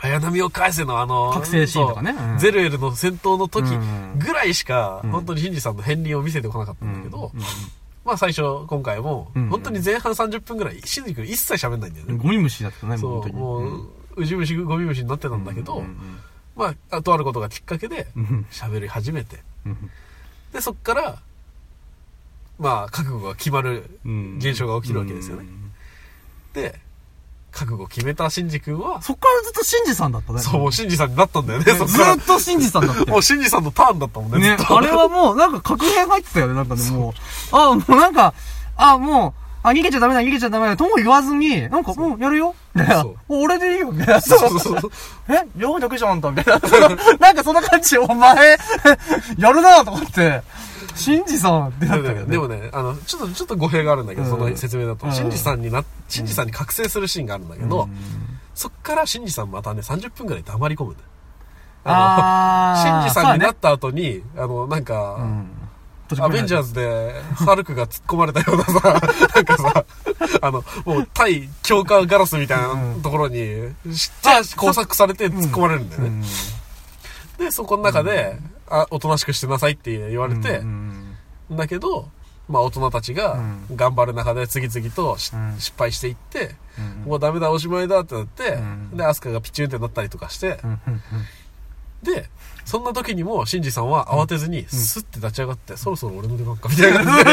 [0.00, 7.40] 綾波を返せのあの、覚醒シーンとかねそううんゼルエルの戦闘の時うんぐらいしか、うん本当にシンジさんの片鱗を見せてこなかったんだけど、うん
[8.04, 12.14] まあ最初、今回も、うん本当に前半30分ぐらい、シンジ君一切喋んないんだよね。
[12.16, 13.32] ゴミ虫だったね、もうそう。
[13.32, 15.82] もう、うじ虫、ゴミ虫になってたんだけど、
[16.56, 19.90] まあ、とあることがきっかけで、うん喋り始めて、うん
[20.52, 21.18] で、そっから、
[22.58, 24.36] まあ、覚悟が決まるうん。
[24.38, 25.42] 現象が起きるわけですよね。
[25.42, 25.72] うん。
[26.52, 26.78] で、
[27.54, 30.40] 覚悟を決めたシンジ君は、そっからずっとシンジさんだったね。
[30.40, 32.18] そう、もうシンジさんになったんだよね、そっずからっ。
[32.18, 37.56] とシンジさんだったよもうシンジさんのターンだったもんね、ねずっ、とあれはもう、なんか確変入ってたよね、なんかね、もう。
[37.56, 38.34] あ、もうなんか、
[38.76, 42.54] あ、もう、あ、逃げちゃダメだ、逃げちゃダメだ、とも言わずに、なんか、もうやるよ？
[42.74, 43.16] みたいなそう。
[43.28, 44.20] お 俺でいいよみたいな。
[44.20, 44.92] そうそうそう。
[45.32, 45.32] え？
[45.32, 46.60] やるだけじゃん、あんたみたいな。
[47.18, 48.58] なんかそんな感じ、お前、
[49.38, 50.42] やるなと思って、
[50.94, 52.26] シンジさんってなったけどね。
[52.26, 54.30] でもね、あの、ちょっと、ちょっと語弊があるんだけど、うん。
[54.30, 55.12] その説明だと、うん。
[55.12, 57.88] シンジさんにな、シンジさんに覚醒するシーンがあるんだけど、
[58.54, 61.08] そっからシンジさんまたね、30分くらい黙り込むんだよ。
[61.84, 63.02] あー。
[63.02, 65.18] シンジさんになった後に、あの、なんか、
[66.20, 69.00] アベンジャーズで、ハルクが突っ込まれたようなさ、
[69.34, 69.84] なんかさ、
[70.42, 73.36] あの、もう対強化ガラスみたいなところに、
[73.94, 76.26] しっちゃ工作されて突っ込まれるんだよね。
[77.38, 81.16] で、そこの中で、あ、おとなしくしてなさいって言われて、うん
[81.50, 82.08] だけど、
[82.48, 83.76] まあ大人たちがうん。
[83.76, 85.36] 頑張る中で次々と失
[85.76, 90.58] 敗していって、うんもうダメだおしまいだってなって、うんで、アスカがピチュンってなったりとかして、
[92.02, 92.28] で、
[92.64, 97.04] そんな時にも、シンジさんは慌てずに、スッて立ち上がって、そろそろ俺の出番か、みたいな。
[97.04, 97.32] 感じで、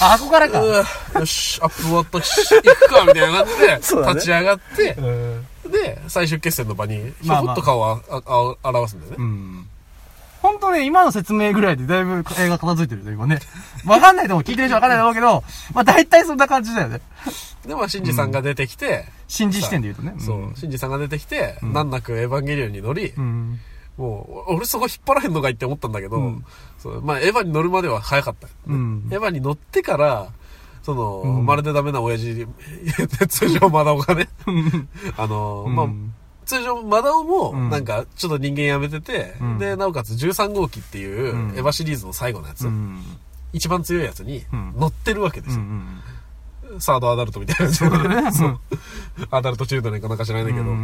[0.00, 0.58] あ、ここからか。
[0.64, 3.76] よし、アップ終わったし、行くか、みたいな感じで、
[4.14, 8.20] 立ち上がって、うんで、最終決戦の場に、ひょっと顔をああ
[8.62, 9.16] あ表すんだよね。
[9.18, 9.66] うん。
[10.40, 13.40] 本当ね、今の説明ぐらいでだいぶ映画片付いてるね、今ね。
[13.84, 17.00] わかんないと思う、聞いてる人わかんないと思うけど、まあ大体そんな感じだよね。
[17.66, 20.14] で、まあ、シンジさんが出てきて、信じ視点で言うとね。
[20.18, 23.60] そう、シンジさんが出てきて、ん難なくエヴァンゲリオンに乗り、うん。
[23.96, 26.18] もう、俺そこ引っ張らへんのかいって思ったんだけど、
[27.02, 28.48] まあ、エヴァに乗るまでは早かった。
[28.68, 29.08] うん。
[29.10, 30.28] エヴァに乗ってから、
[30.88, 32.46] その、うんまるでダメな親父、
[33.28, 34.26] 通常マダオがね、
[35.18, 35.86] あの、まあ、
[36.46, 43.02] 通常マダオも、うんなんか、ちょっと人間やめてて、うんで、なおかつ13号機っていう、うんエヴァシリーズの最後のやつ、うん。
[43.52, 45.60] 一番強いやつにうん乗ってるわけですよ。
[45.60, 46.80] うん。
[46.80, 47.82] サードアダルトみたいなやつ。
[47.82, 48.58] ね そう。
[49.30, 50.74] アダルトチルドレンかなんか知らないんだけど。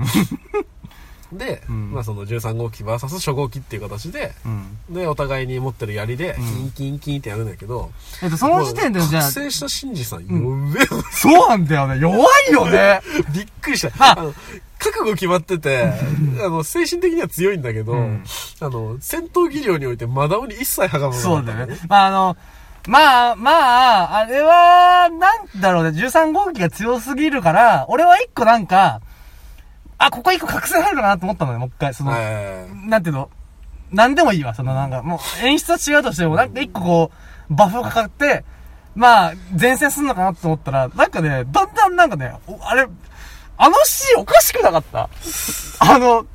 [1.35, 4.95] うんで、うんまあその13号機 VS 初号機っていう形で、うん。
[4.95, 7.91] で、お互いに持ってる槍で、キうんンキンキンってやるんだけど、
[8.23, 11.99] えっと、その時点でじゃあ覚、醒したシンジさん、んやべえそうなんだよね。
[11.99, 13.01] 弱いよね。
[13.35, 14.13] びっくりした。
[14.13, 14.17] あ
[14.79, 15.93] 覚悟決まってて、
[16.45, 18.25] あの、精神的には強いんだけど、うん
[18.61, 21.79] あの、戦闘技量においてマダオに一切はがまなかったそうだよね。
[21.89, 22.37] まあ、あの、
[22.87, 23.51] まあ、ま
[24.13, 29.01] あ、あれは、なんだろうね、13号機が強すぎるから、俺は一個なんか、
[30.07, 31.95] あ、ここ一個覚醒入るかなと思ったのね、もう一回。
[31.95, 33.31] その、なんていうの、
[33.93, 37.11] なんでもいいわ、そのなんか、もう演出は違うとしても、なんか一個こ
[37.51, 38.45] う、バフがかかって、
[38.95, 42.87] まあ、前線すんのかなと思ったら、なんかね、だんだんなんかね、おあれ、
[43.57, 45.09] あのシーンおかしくなかった？
[45.81, 46.27] あの、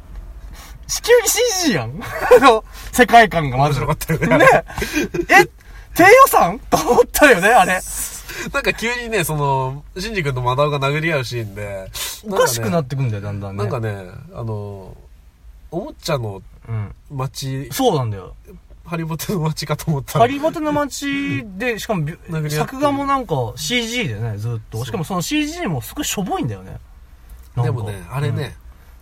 [0.88, 2.00] 地球に CG やん？
[2.02, 3.82] あの、世界観がまず。
[3.82, 4.46] 面白かったよね。
[4.46, 4.64] ね
[5.30, 5.50] え、
[5.96, 6.60] 低予算？
[6.70, 7.80] と思ったよね、あれ。
[8.54, 11.92] なんか急にね、その、シンジ君とマダオが殴り合うシーンで、
[12.28, 13.64] おかしくなっってくんだよ、だんだんね。
[13.64, 14.96] なんかね、あの、
[15.72, 16.96] おもちゃのうん。
[17.10, 18.36] 街、そうなんだよ。
[18.86, 22.08] ハリボテの街かと思ったらハリボテの街で、しかも
[22.50, 24.84] 作画もなんか CG でね、ずっと。
[24.84, 26.80] しかもその CG もすごいしょぼいんだよね。
[27.56, 28.56] でもね、あれね、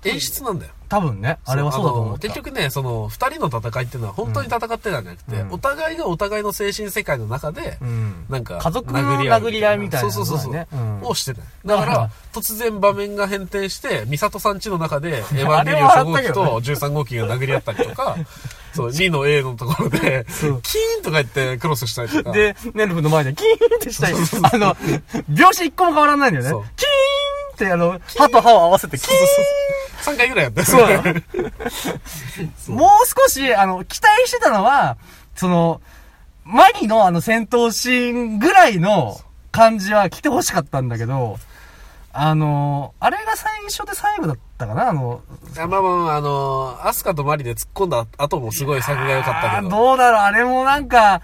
[0.04, 0.74] 演出なんだよ。
[0.90, 2.22] 多分ね、あれはそうだと思のった。
[2.28, 5.52] 結局ね、その、二人の戦いっていうのは本当に戦ってたんじゃなくて、うん。
[5.54, 8.26] お互いがお互いの精神世界の中で、うん。
[8.30, 10.76] なんか、家族の殴り合いみたいなそうそうそうねう。
[10.76, 11.02] ん。
[11.04, 11.48] をしてたよ。
[11.66, 18.16] だからら、突然場面が変転して、ミサトさん家の中で、 エヴァンゲリオン初号機と13号機が殴り合ったりとか、
[18.74, 20.50] そう、2の A のところで、キー
[21.00, 22.32] ンとか言ってクロスしたりとか。
[22.32, 24.76] で、ネルフの前でキーンってしたり、あの、
[25.32, 26.70] 描写一個も変わらないんだよね。
[26.76, 26.88] キー
[27.54, 29.18] ンってあの、歯と歯を合わせてキーン
[30.04, 30.66] 3回ぐらいやったよ
[32.56, 34.98] そうもう少し、あの、期待してたのは、
[35.36, 35.82] その、
[36.44, 39.18] マリのあの戦闘シーンぐらいの
[39.52, 41.38] 感じは来てほしかったんだけど、
[42.14, 44.90] あの、あれが最初で最後だったかな？
[44.90, 45.22] あの、
[45.58, 49.70] あまあまあまあ、あの、アスカとマリで突っ込んだ後もすごい作が良かったけど。
[49.70, 50.22] どうだろう？
[50.22, 51.22] あれもなんか、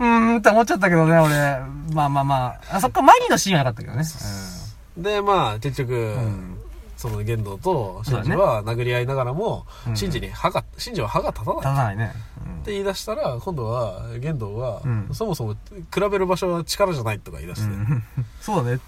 [0.00, 1.30] うーんって思っちゃったけどね、俺。
[1.94, 2.76] まあまあまあ。
[2.76, 4.04] あそっか、マリのシーンは良かったけどね。
[4.96, 6.51] で、まあ、結局、ん
[7.02, 11.56] その玄道とシンジそうだは殴り合いながらも、うんシンジに歯が、シンジは歯が立たない。
[11.56, 12.12] 立たないね。
[12.60, 15.54] って言い出したら、今度は、玄道は、うんそもそも
[15.92, 17.74] 比べる場所は力じゃないとか言い出して。
[17.74, 18.04] うん。
[18.40, 18.78] そうだね。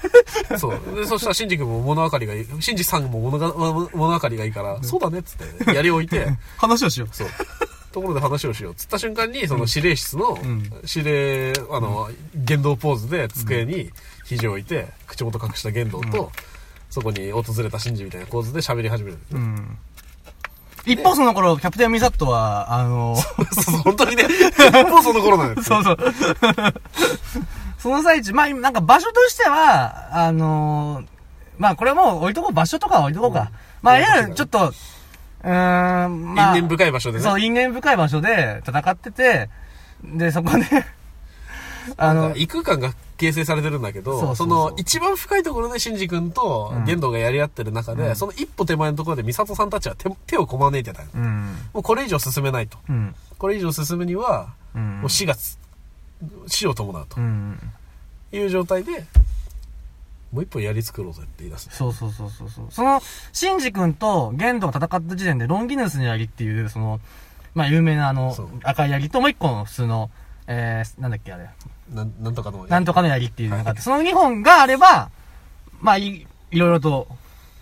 [0.56, 0.80] そう。
[0.96, 6.26] で、そしたら、シンジ君も物分かりがいい、シンジさんも物が物分かりがいいから、そうだねっつって、槍を置いて、
[6.56, 7.14] 話をしよう。
[7.14, 7.28] そう。
[7.92, 8.74] ところで話をしよう。
[8.74, 13.90] つった瞬間に、その指令室のん、指令、あの、言動ポーズで机に
[14.24, 16.32] 肘を置いて、口元隠した言動と、
[16.98, 19.18] そこに訪れたシンジみたいな構図で喋り始める。
[19.32, 19.78] うん。
[20.84, 23.14] 一方その頃、キャプテンミサットは、あの、
[23.54, 25.82] そうそう、本当にね、 一方その頃なんですよ。
[25.84, 26.14] そうそう。
[27.78, 31.06] その最中、まあ、なんか場所としては、あのー
[31.58, 33.50] まあこれはもう置いとこう、場所とかは置いとこうか。
[33.82, 36.56] まあ、いわゆるちょっと、うーん、まあ。
[36.56, 37.24] 因縁深い場所でね。
[37.24, 39.50] そう、因縁深い場所で戦ってて、
[40.04, 40.64] で、そこで、
[41.96, 51.08] あの異空間が形成されてるんだけど、その一番深いところでシンジ君とうん玄道がやり合ってる中で、うんその一歩手前のところでミサトさんたちは手手をこまねいてたよ。
[51.14, 51.56] うん。
[51.74, 52.78] もうこれ以上進めないと。
[52.88, 53.14] うん。
[53.36, 55.00] これ以上進むには、うん。
[55.00, 55.58] もう死がつ、
[56.46, 57.58] 死を伴うとうん。
[58.32, 59.04] いう状態で、
[60.32, 61.70] もう一本槍作ろうぜって言い出す。
[61.72, 62.66] そうそうそうそうそう。
[62.70, 63.00] その、
[63.32, 67.00] シンジ君とゲンドが戦った時点で、ロンギヌスの槍っていう、その、
[67.54, 70.10] まあ有名なあの赤い槍ともう一個の普通の、
[70.48, 71.48] えー、なんだっけあれ。
[71.94, 72.66] なんなんとかの。
[72.66, 75.10] なんとかの槍っていうのがあって、その2本があれば、
[75.80, 77.06] まあい、いろいろと、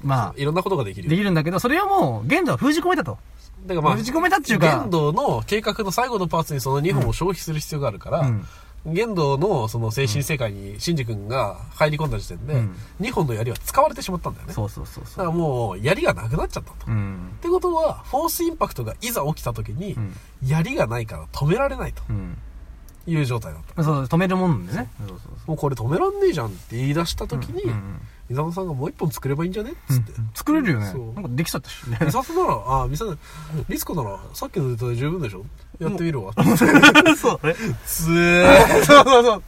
[0.02, 1.10] まいろんなことができあ、るよ。
[1.10, 3.18] できるんだけど、それをもう、ゲンドは封じ込めたと。
[3.66, 8.46] だからまあ、封じ込めたっていうか玄道の計画の最後のパーツにその2本を消費する必要があるから、うん。
[8.86, 14.52] 玄道のその精神世界にシンジ君が入り込んだ時点で、うん2本の槍は使われてしまったんだよね。
[14.52, 15.30] そうそうそうだから。
[15.32, 16.74] もう、槍がなくなっちゃったと。
[16.76, 17.30] っうん。
[17.40, 20.14] てことは、フォースインパクトがいざ起きた時に、うん。
[20.46, 22.38] 槍がないから止められないとうん。
[23.06, 23.82] いう状態だった。
[23.84, 24.88] そう、止めるもんでね。
[24.98, 27.70] そうそうもうこれ止めらんねえじゃんって言い出した時に、そう。
[27.70, 30.12] うん伊沢さんがもう一本作ればいいんじゃねっつって。
[30.34, 31.12] 作れるよねそう。
[31.14, 31.96] なんかできちゃったしね。
[32.00, 33.16] 美里なら、あ、美里、
[33.68, 35.46] リスコなら、さっきのネタで十分でしょ？
[35.78, 36.32] やってみるわ。
[37.16, 37.46] そう。
[37.46, 37.54] ね
[37.86, 39.42] つえそうそうそう。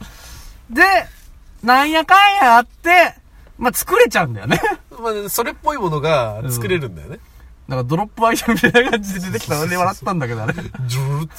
[0.73, 0.81] で、
[1.61, 3.15] なんやかんやあって、
[3.57, 4.61] まあ、作れちゃうんだよね。
[4.97, 7.19] まあ、それっぽいものが作れるんだよね。
[7.69, 10.53] なんかドロップアイテムみたいな感じで出てきたので笑ったんだけど、あれ。
[10.53, 11.29] ジュルッ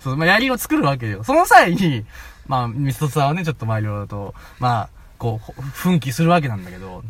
[0.00, 1.22] そう、まあ、槍を作るわけよ。
[1.22, 2.04] その際に、
[2.48, 7.04] まあ、ミストさんはね、ちょっとまあ、いろいろと、まあ、こう、ほ奮起するわけなんだけど。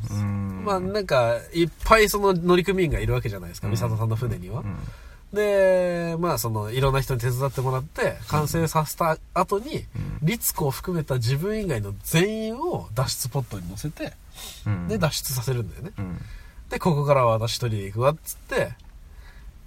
[0.64, 4.60] まあ、なんか、いっぱいその乗組員がいるわけじゃないですか、美里さんの船には。
[4.60, 4.76] うん
[5.32, 9.84] で、まあ、その、いろんな人に手伝ってもらって、完成させた後に、
[10.22, 14.12] 律子を含めた自分以外の全員を脱出ポットに乗せて、
[14.66, 14.88] うん。
[14.88, 15.92] で、脱出させるんだよね。
[16.70, 16.72] うん。
[16.72, 18.72] で、ここからは私一人で行くわ、っつって、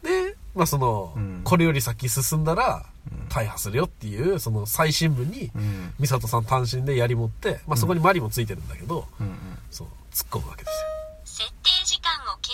[0.03, 2.85] で、まあ、その、うんこれより先進んだら、
[3.29, 5.93] 大破するよっていう、その最新部に、うん。
[5.99, 9.35] 美里さん単身で槍持って、まあ、そこにマリもついてるんだけど、うん。
[9.71, 11.47] そう、突っ込むわけですよ。
[11.47, 12.53] 設定時間を経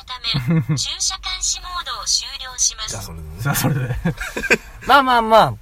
[0.00, 3.96] 中 車監視モードを終了しますじゃあそれでねそれはそれで。
[4.86, 5.54] まあまあまあ、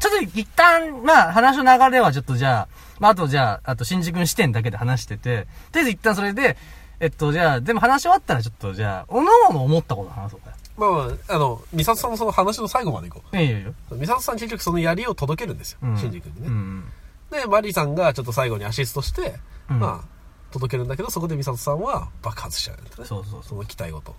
[0.00, 6.56] ちょっと一旦、まあ話の流れはちょっとじゃあ、まああとじゃあ、あと新宿の視点だけで話してて、とりあえず一旦それで、
[7.00, 10.50] えっとじゃあ、でも話し終わったらちょっとじゃあ、おのおの思ったこと話そうか。
[10.76, 13.68] まあまああの美里さんのその話の最後までいこいやいやいや。
[13.68, 16.84] う美里さん結局その槍を届けるんですよ、うんシンジ君にね、うん。
[17.30, 19.34] でマリーさんがちょっと最後にアシストして、
[19.70, 20.18] うんまあ
[20.50, 23.42] 届けるんだけどそこで美里さんは爆発しちゃうんだよねそうそうそう。
[23.42, 24.14] その期待ごと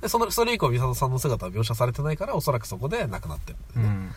[0.00, 4.10] でそのそれ以降美里さんの姿は描写されてないからおそらくそこで亡くなってるんだよね、うん。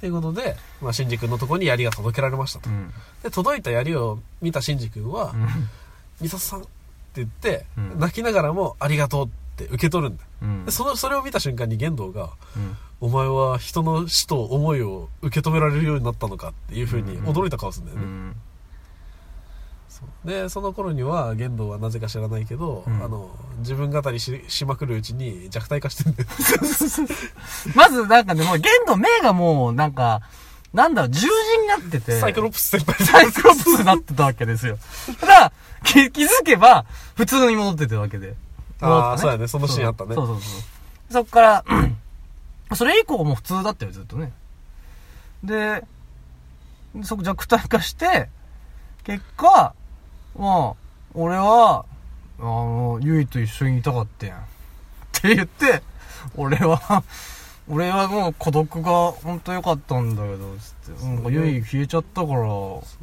[0.00, 2.92] ということで、まあ、シンジ君のところに槍が届けられましたと、うん。
[3.22, 5.48] で届いた槍を見たシンジ君はうん。
[6.20, 6.66] 「美里さん」
[7.16, 7.98] 言って、うん。
[7.98, 10.22] 泣きながらも「ありがとう」って受け取るんだ。
[10.22, 10.64] ようん。
[10.64, 10.70] で。
[10.70, 12.76] そのそれを見た瞬間に玄道がうん。
[13.00, 18.36] 「お前は人の死と思いを受け止められるようになったのか」っていうふうに驚いた顔するんだよね、うん。
[19.88, 20.28] そう。
[20.28, 23.04] でその頃には玄道はなぜか知らないけど、うん。
[23.04, 26.28] あの自分語りししまくるうちに弱体化してんだよ
[27.74, 30.22] まずなんかね、もう、弦の目がもう、なんか、
[30.74, 31.26] なんだろう、十字
[31.62, 32.18] になってて。
[32.18, 34.76] サイクロプス先輩サイクロプスになってたわけですよ。
[35.20, 35.52] ただ、
[35.84, 36.84] 気気づけば、
[37.14, 38.34] 普通に戻ってたわけで。
[38.80, 40.58] ああそうやねそのシーンあったねそうそうそ
[41.10, 41.12] う。
[41.12, 41.64] そっから、
[42.74, 44.32] それ以降も普通だったよ、ずっとね。
[45.44, 45.84] で、
[47.04, 48.28] そこ弱体化して、
[49.04, 49.74] 結果、
[50.36, 50.72] まあ、
[51.14, 51.84] 俺は、
[52.40, 54.38] あの、ゆいと一緒にいたかったやん。
[54.40, 54.42] っ
[55.12, 55.82] て言って、
[56.36, 57.04] 俺は、
[57.68, 61.04] 俺はもう孤独が本当良かったんだけど、つって。
[61.04, 62.40] なんかゆい消えちゃったから、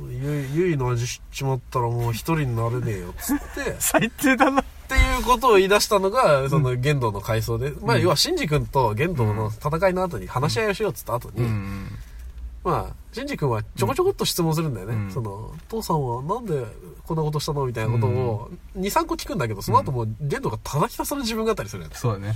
[0.08, 3.72] ゆいゆいの味知っちまったらもう一人になれねえよっつって。
[3.72, 4.64] っ 最低だな。
[4.92, 11.88] ていうことを言い出したのがその玄道の回想で、まあ要はシンジ君と玄道の戦いの後に話し合いをしようっつった後に、ん。
[12.64, 15.12] まあシンジ君はちょこちょこっと質問するんだよね、うん。
[15.12, 16.66] その父さんはなんで
[17.06, 22.36] こんなことしたのみたいなことを23個聞くんだけどその後もう玄道がただひたすら自分語りするやつそうだね。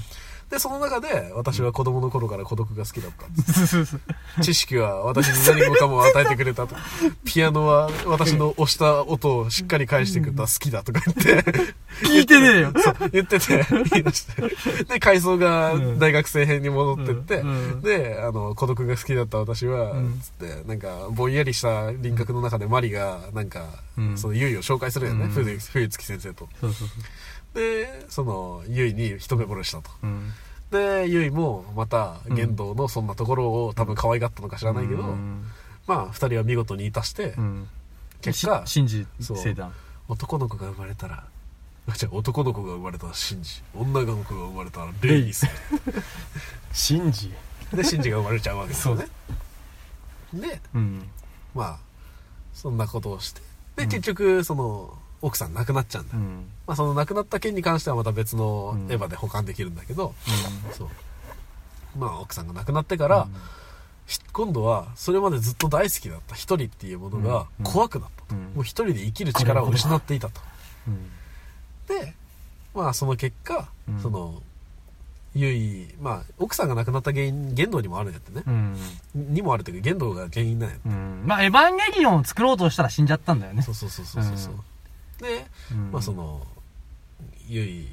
[0.49, 3.11] でその中で私は子供の頃から孤独が好きだっ
[4.35, 6.75] た 知識は私に何もかも与えてくれたと。
[7.25, 11.75] ピアノは私の押した音をしっかり返してくれた好きだとか言って。
[12.03, 12.73] 聞いてねえよ。
[12.77, 14.83] そう言ってて、言い出して。
[14.85, 23.65] で、回想が大学生編に戻ってって、うんうんで、あの、孤独が好きだった私は、んつって、なんか、ぼんやりした輪郭の中でマリが、なんか、
[23.97, 25.25] うんその、ゆいを紹介するよね。
[25.25, 26.49] うん冬冬月先生と。
[26.59, 27.03] そうそうそう。
[27.55, 29.89] で、その、ゆいに一目惚れしたと。
[30.03, 30.31] うん。
[30.69, 35.45] で、ゆいも、また、玄道のそんなところを多分可愛がったのか知らないけど、うん
[35.87, 37.67] まあ、二人は見事にいたして、うん。
[38.21, 39.73] 結果し信じそう生団。
[40.07, 41.23] 男の子が生まれたら、
[41.87, 45.51] あじゃあ男の子が生まれたらシンジ、女の子が生まれたらレイにする。
[46.73, 47.31] 信じ。
[47.71, 49.07] で、シンジが生まれちゃうわけですよね。
[50.33, 51.07] で、うん。
[51.53, 51.77] まあ、
[52.53, 53.41] そんなことをして、
[53.75, 56.17] で、結局、その、奥さん亡くなっちゃうんだ。
[56.17, 56.45] うん。
[56.67, 60.13] まあ、その亡くなった件に関してはまた別のうんエヴァで保管できるんだけど、
[60.73, 60.89] そう。
[61.97, 63.27] まあ、奥さんが亡くなってから、
[64.05, 70.41] ひ今度はそれまでずっと大好きだった一人っていうものがうん怖くなったと、うんもう一人で生きる力を失っていたと
[70.87, 71.09] うん。
[71.87, 72.13] で
[72.75, 74.41] まあその結果、うんその
[75.33, 78.77] ゆいまあ奥さんが亡くなった原因言動にもあるんやってね、うん。
[79.15, 81.23] にもあるというか言動が原因なんやってうん。
[81.25, 83.61] まあ、エヴァンゲリオンを作ろうとしたら死んじゃったんだよね。
[83.61, 84.53] そうそうそうそうそうそう
[85.19, 85.91] で、うん。
[85.91, 86.45] まあそ、の
[87.47, 87.87] ゆい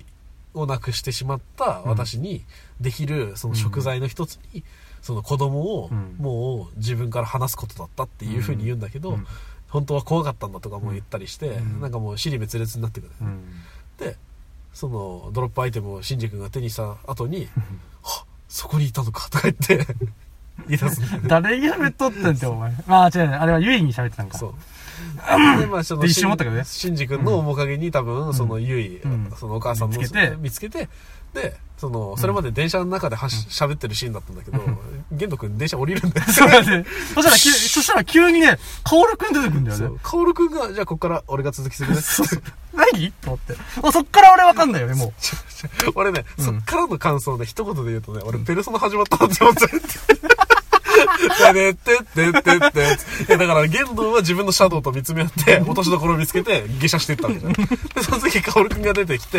[0.55, 2.45] を亡くしてしまった私に
[2.81, 4.65] できるその食材の一つに、
[5.01, 6.17] その子供をうん。
[6.19, 9.27] もう自分から話すことだったっていうふうに言うんだけど、うん。
[9.69, 11.81] 本当は怖かったんだとかも言ったりして、うん。
[11.81, 13.43] なんかもう尻滅裂になってくる、うん。
[13.99, 14.17] で
[14.73, 17.49] そのドロップアイテムをシンジ君が手にした後に
[18.03, 19.87] 「はっそこにいたのか」とか言って
[20.69, 22.73] 言い出す誰に喋っとってんって、お前。
[22.87, 23.35] まあ、違うね。
[23.35, 24.39] あれはユイに喋ってたんか。
[24.39, 24.55] そう
[25.59, 26.65] でまあそので一瞬思ったけどね。
[26.65, 29.33] シンジ君の面影に多分そのゆい、うん。
[29.37, 30.37] そのお母さんの見つけて。
[30.37, 30.89] 見つけて
[31.35, 34.59] でそのそれまで電車の中ではし喋ってるシーンだったんだけど
[35.11, 36.85] 玄斗君電車降りるんだよ そうだね。
[37.15, 39.87] そしたら、急 そしたら急にね、カオルくん出てくんだよね。
[39.87, 39.99] そう。
[40.03, 42.01] 薫君がじゃあこっから俺が続きするね。
[42.01, 42.27] そう。
[42.75, 43.11] 何？
[43.13, 43.57] と思って。
[43.93, 45.13] そっから俺わかんないよね、もう。
[45.95, 46.45] 俺ね、うん。
[46.45, 49.63] そっからの感想で一言で言うとね、俺ペルソナ始まったなって思って
[51.03, 52.81] ってってって。
[53.29, 57.53] いやだから、玄道は自分のシャドウと見つめ合って、落としどころを見つけて、下車していったわけじゃん。
[57.53, 57.67] で、
[58.03, 59.39] その時、カオルくんが出てきて、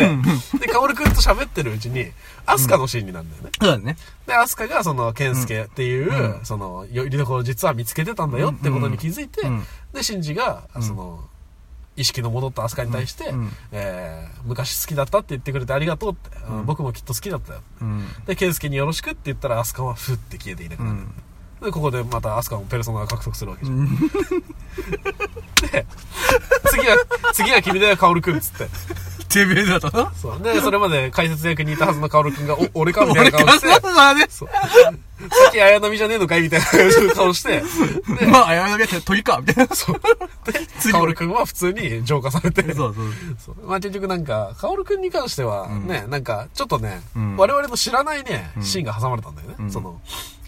[0.58, 2.10] で、カオルくんと喋ってるうちに、
[2.46, 3.50] アスカのシーンになるんだよね。
[3.60, 3.96] そうだね。
[4.26, 11.20] で、アスカが、その、ケンスケっていう、その、よりどころを実は見つけてたんだよってことに気づいて、うんで、シンジが、その、
[11.96, 17.60] 意識の戻ったアスカに対して、うんえー昔好きだったって言ってくれてありがとうって、あの僕もきっと好きだったよ。
[17.80, 18.06] うん。
[18.26, 20.98] で、ケンスケによろしくって言ったら、アスカはふって消えていなくなる。
[20.98, 21.12] うん。
[21.64, 23.88] で、ここでまたアスカもペルソナが獲得するわけじゃん。
[25.72, 25.86] で、
[26.70, 26.96] 次は、
[27.32, 28.68] 次は君だよ、カオルくんっつって。
[29.34, 30.12] てめえだとな。
[30.14, 30.40] そう。
[30.40, 34.26] で、それまで解説役にいたはずのカオルくんが、お、俺かみたい俺かな顔して、らさ、ね。
[34.28, 34.48] そう。
[34.48, 34.92] さ
[35.48, 36.66] っき綾波じゃねえのかいみたいな
[37.14, 37.62] 顔して、
[38.20, 39.74] で、まあ、あやめなきゃ鳥か、みたいな。
[39.74, 40.00] そう。
[40.52, 43.06] で、カオルくんは普通に浄化されて、そうそう。
[43.38, 49.54] そうまあ結局なんか、カオルくんに関してはんね、なんか、ちょっとね、うん我々の知らないね、んシーンが挟まれたんだよね。
[49.58, 50.00] うんその、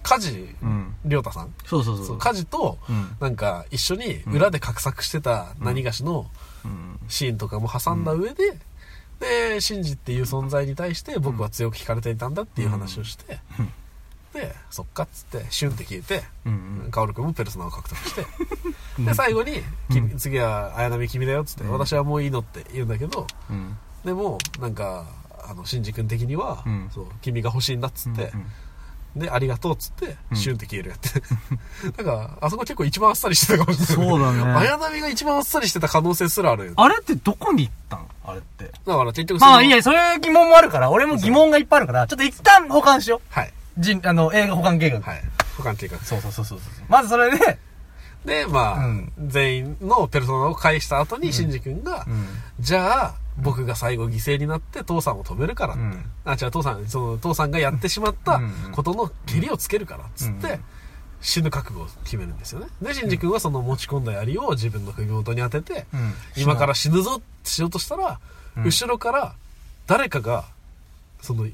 [0.07, 0.95] カジ、うん。
[1.05, 1.53] りょうたさん。
[1.65, 2.07] そうそうそう。
[2.07, 3.17] そう、カジと、うん。
[3.19, 6.31] なんか、一緒に裏で画策してた何がしの
[6.65, 6.99] うん。
[7.09, 8.59] シーンとかも挟んだ上で、
[9.19, 13.73] で、シンジっていう存在に対して僕は強く惹かれていたんだっていう話をして、うん
[14.37, 16.89] で、そっかっつって、シュンって消えて、うん。
[16.91, 18.27] カオル君もペルソナを獲得して、
[18.99, 19.63] うんで、最後に、
[20.19, 23.79] 次は綾波君だよっつって、うん私はもういいのって言うんだけど、うん。
[24.05, 25.07] でも、なんか、
[25.49, 28.31] あの、シンジ君的には、うんそう、君が欲しいんだっつって、
[29.17, 31.09] で、ありがとうっつって、うんシュンって消えるやって。
[31.97, 34.09] だから、あそこ結構一番あっさりしてたかもしれない。
[34.09, 36.73] そうだね綾波が一番あっさりしてた可能性すらあるよ。
[36.77, 38.07] あれってどこに行ったん？
[38.27, 38.64] あれって。
[38.87, 43.53] だから結局まあいいや、そういう疑問もあるから、俺も疑問がいっぱいあるから、ちょっと一旦保管しよはい。
[43.79, 43.81] う。
[43.83, 45.01] 人、あの、映画保管計画。
[45.01, 45.23] はい。
[45.57, 45.99] 保管計画。
[46.01, 46.85] そうそうそうそうそう。
[46.89, 47.59] まずそれで、
[48.27, 52.27] で、まあ、うん全員のペルソナを返した後に、シンジ君が、うん。
[52.61, 55.82] じゃあ、僕が最後犠牲になって父さんを止めるからって。
[55.82, 60.61] うんあ、違う、父さん、その、父さんがやってしまったうんことの蹴りをつけるから、つって、うん
[61.22, 62.66] 死ぬ覚悟を決めるんですよね。
[62.82, 68.20] で、シンジ君はその持ち込んだ槍を自分の首元に当てて、うん今から死ぬぞってしようとしたら、
[68.57, 69.34] うん後ろから
[69.87, 70.45] 誰かが、
[71.22, 71.47] その、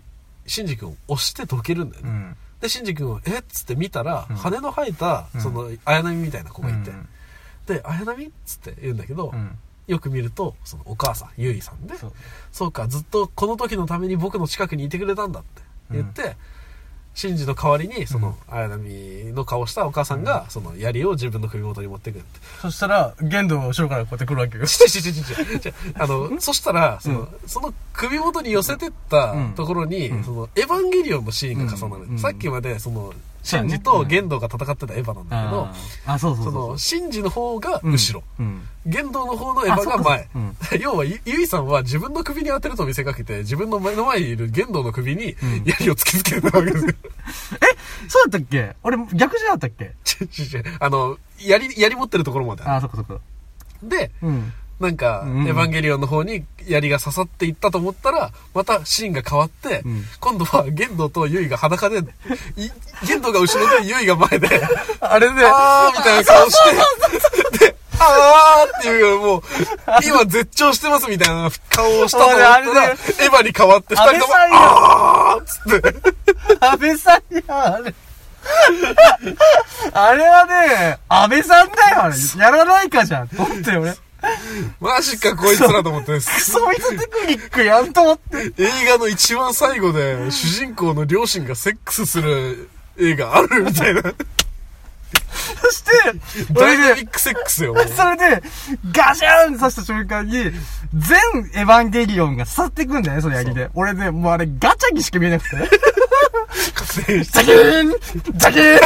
[0.46, 2.10] シンジ君を押してどけるんだよね。
[2.10, 2.36] うん。
[2.60, 7.08] で、シンジ君は、えっつって見たら、うん羽の生えた、うんその、綾波みたいな子がいて、うん
[7.66, 9.56] で、綾波っつって言うんだけど、うん。
[9.86, 11.94] よく見ると、そのお母さん、ゆいさんで、
[12.52, 12.72] そう。
[12.72, 16.36] か、ずっとこの時のために僕の近くにいてくれたんだって言って、
[17.14, 22.40] シンジの代わりに、その、綾波の顔したお母さんが、その、槍を自分の首元に持ってくるって。
[22.62, 24.66] そしたら、玄道が後ろからこうやって来るわけよ。
[24.66, 30.24] ちちちちちちちあの、そしたら、その、その首元に寄せてったところに、うん。
[30.24, 32.10] その、エヴァンゲリオンのシーンが重なる。
[32.12, 32.18] うん。
[32.18, 33.12] さっきまで、その、
[33.42, 35.68] シンジと玄道が戦ってたエヴァなんだけど、
[36.06, 36.50] あ、そうそうそ。
[36.52, 38.22] の、シンジの方が後ろ。
[38.38, 38.62] うん。
[38.86, 40.28] 玄道の方のエヴァが前。
[40.80, 46.92] 要は、ゆゆいさんは自分の首に当てると見せかけて、自分の目の前にいる玄道の首にん槍を突きつけたわけですよ。
[48.08, 48.76] そうだったっけ？
[48.82, 49.94] 俺、逆じゃなかったっけ？
[50.04, 52.72] ちちちあの、槍、槍持ってるところまである。
[52.76, 53.18] あ、そっかそっか。
[53.82, 54.52] で、うん。
[54.82, 62.02] なんか、うんエヴァンゲリオンの方に槍が刺さっていったと思ったら、またシーンが変わって、うん今度は玄道とユイが裸で、い
[63.06, 64.48] 玄道が後ろでユイが前で、
[65.00, 66.56] あれで、あーみたいな顔し
[67.52, 69.42] て、で、あーっていう、もう、
[70.04, 75.94] 今絶頂してますみたいな顔をしたと思ったら、エヴァに変わって二人とも、あーっつって、
[76.66, 77.94] 安倍さんや、あれ。
[79.92, 82.14] あれはね、安倍さんだよ、あれ。
[82.38, 83.28] やらないかじゃん。
[83.28, 83.94] と思って俺。
[84.80, 88.52] マジかこいつらと思って、クソミステクニックやんと思って。
[88.62, 92.68] 映画の一番最後で、主人公の両親がセックスする
[92.98, 94.02] 映画あるみたいな。
[95.60, 97.74] そして、ダイナミックセックスよ。
[97.96, 98.42] それで、
[98.92, 100.32] ガシャーン刺した瞬間に、
[100.94, 101.18] 全
[101.54, 103.70] エヴァンゲリオンが刺さってくんだよね、その槍で。
[103.74, 105.56] 俺ね、もうあれガチャにしか見えなくて。
[106.74, 107.24] 覚醒キーン
[108.36, 108.80] ザキーン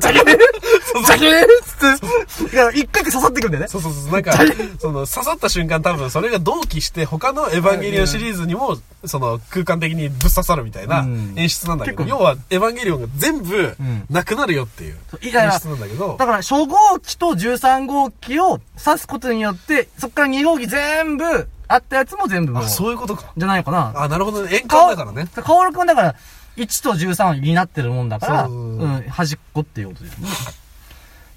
[0.00, 3.68] ザキーンザキーンつって、いや、一回刺さってくんだよね。
[3.68, 4.12] そうそうそう。
[4.12, 4.32] なんか、
[4.78, 23.32] その、刺さった瞬間多分それが同期して他のエヴァンゲリオンシリーズにも、その空間的にぶっ刺さるみたいなうん演出なんだけど、要はエヴァンゲリオンが全部んなくなるよっていう演出なんだけどだ、から、初号機と13号機を刺すことによって、そっから2号機全部、あったやつも全部もう、あ、そういうことか。
[23.36, 23.92] じゃないかな。
[23.96, 24.60] あ、なるほどね。
[24.60, 25.26] 円環だからね。
[25.34, 26.14] かおるくんだから、
[26.56, 30.28] 1と13になってるもんだから、そうん、端っこっていうことですね。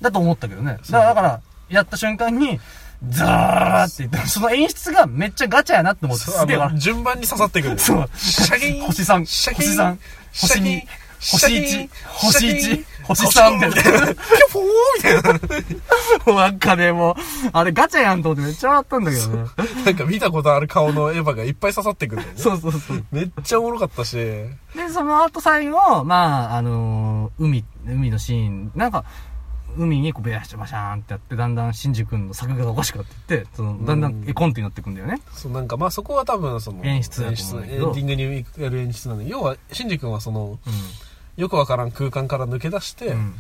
[0.02, 0.78] だと思ったけどね。
[0.90, 2.60] だから、だからやった瞬間に、
[3.08, 7.80] ザーって言って、その演出がめっちゃガチャやなって思って、すげえ順番に刺さってくる。
[7.80, 8.10] そう。
[8.18, 9.56] シャン星3、シャン。
[9.56, 9.98] 星3、
[10.34, 10.84] 星2シャキーン、
[11.20, 13.82] 星1、星1、星シャキーン3で。
[13.82, 14.14] ピョ
[14.50, 14.66] フォー
[14.98, 16.42] みたいな。
[16.42, 17.16] なんかね、もう、
[17.52, 19.46] あれガチャやんと思ってめっちゃ笑ったんだけどね。
[19.86, 22.28] なんか見たことある顔のエヴァがいっぱい刺さってくるね。
[22.36, 23.04] そうそうそう。
[23.12, 24.16] めっちゃおもろかったし。
[24.16, 24.50] で、
[24.94, 29.04] その後最後、まあ、あのー海、海のシーン、なんか、
[29.78, 35.22] 海にこうベラシャバシャーンってやって、だんだんシンジ君の作画がおかしくなっていって、その、だんだん絵コンテになっていくんだよね。
[35.32, 38.16] そう、なんかまあそこは多分その、演出だと思うんだけどエンディング
[38.60, 40.70] にやる演出なんで、要は、シンジ君はその、う
[41.40, 43.16] よくわからん空間から抜け出して、ん。
[43.16, 43.34] うん。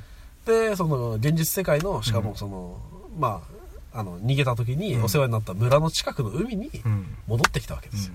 [0.45, 2.81] で、その、現実世界の、しかもその、
[3.17, 3.41] ま
[3.93, 7.17] あ、あの、逃げた時にうんお世話になった村の近くの海にうん。
[7.27, 8.13] 戻ってきたわけですよ。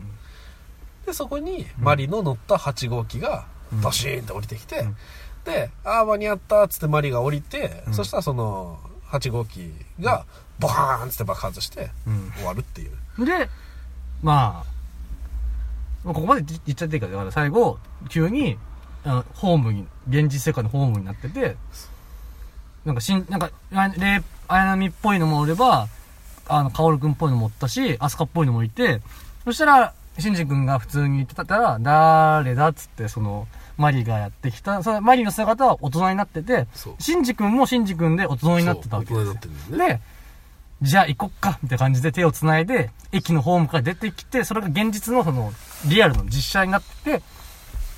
[1.04, 3.46] で、そこに、マリの乗った8号機が、
[3.82, 4.96] ドシーンって降りてきて、うん
[5.44, 8.78] で、ああ、間に合ったっつってマリが降りて、うんそしたらその、
[9.10, 9.70] 8号機
[10.00, 10.24] が、
[10.58, 12.32] ボカーンっつって爆発して、うん。
[12.36, 12.92] 終わるっていう。
[13.18, 13.24] うん。
[13.26, 13.50] で、
[14.22, 14.64] まあ、
[16.02, 17.78] まあここまで言っちゃっていいから最後、
[18.08, 18.56] 急に、
[19.34, 21.56] ホームに、現実世界のホームになってて、
[22.84, 25.88] なんかしん、なんか、あレイ、綾波っぽいのもおれば、
[26.48, 29.00] あの、カオルくんっぽいのもおったし、アスカっぽいのもいて、
[29.44, 39.94] そしたら、シンジ君が普通に言ってたら、誰だっつって、その、マリがやってきた、そのマリの姿は大人になっててそう、シンジ君もシンジ君で大人になってたわけですよそう大人になってるんだよね。
[39.96, 40.00] で、
[40.82, 45.52] じゃあ行こっか、みたいな感じで手を繋いで、駅のホームから出てきて、それが現実のその、
[45.86, 47.22] リアルの実写になってて、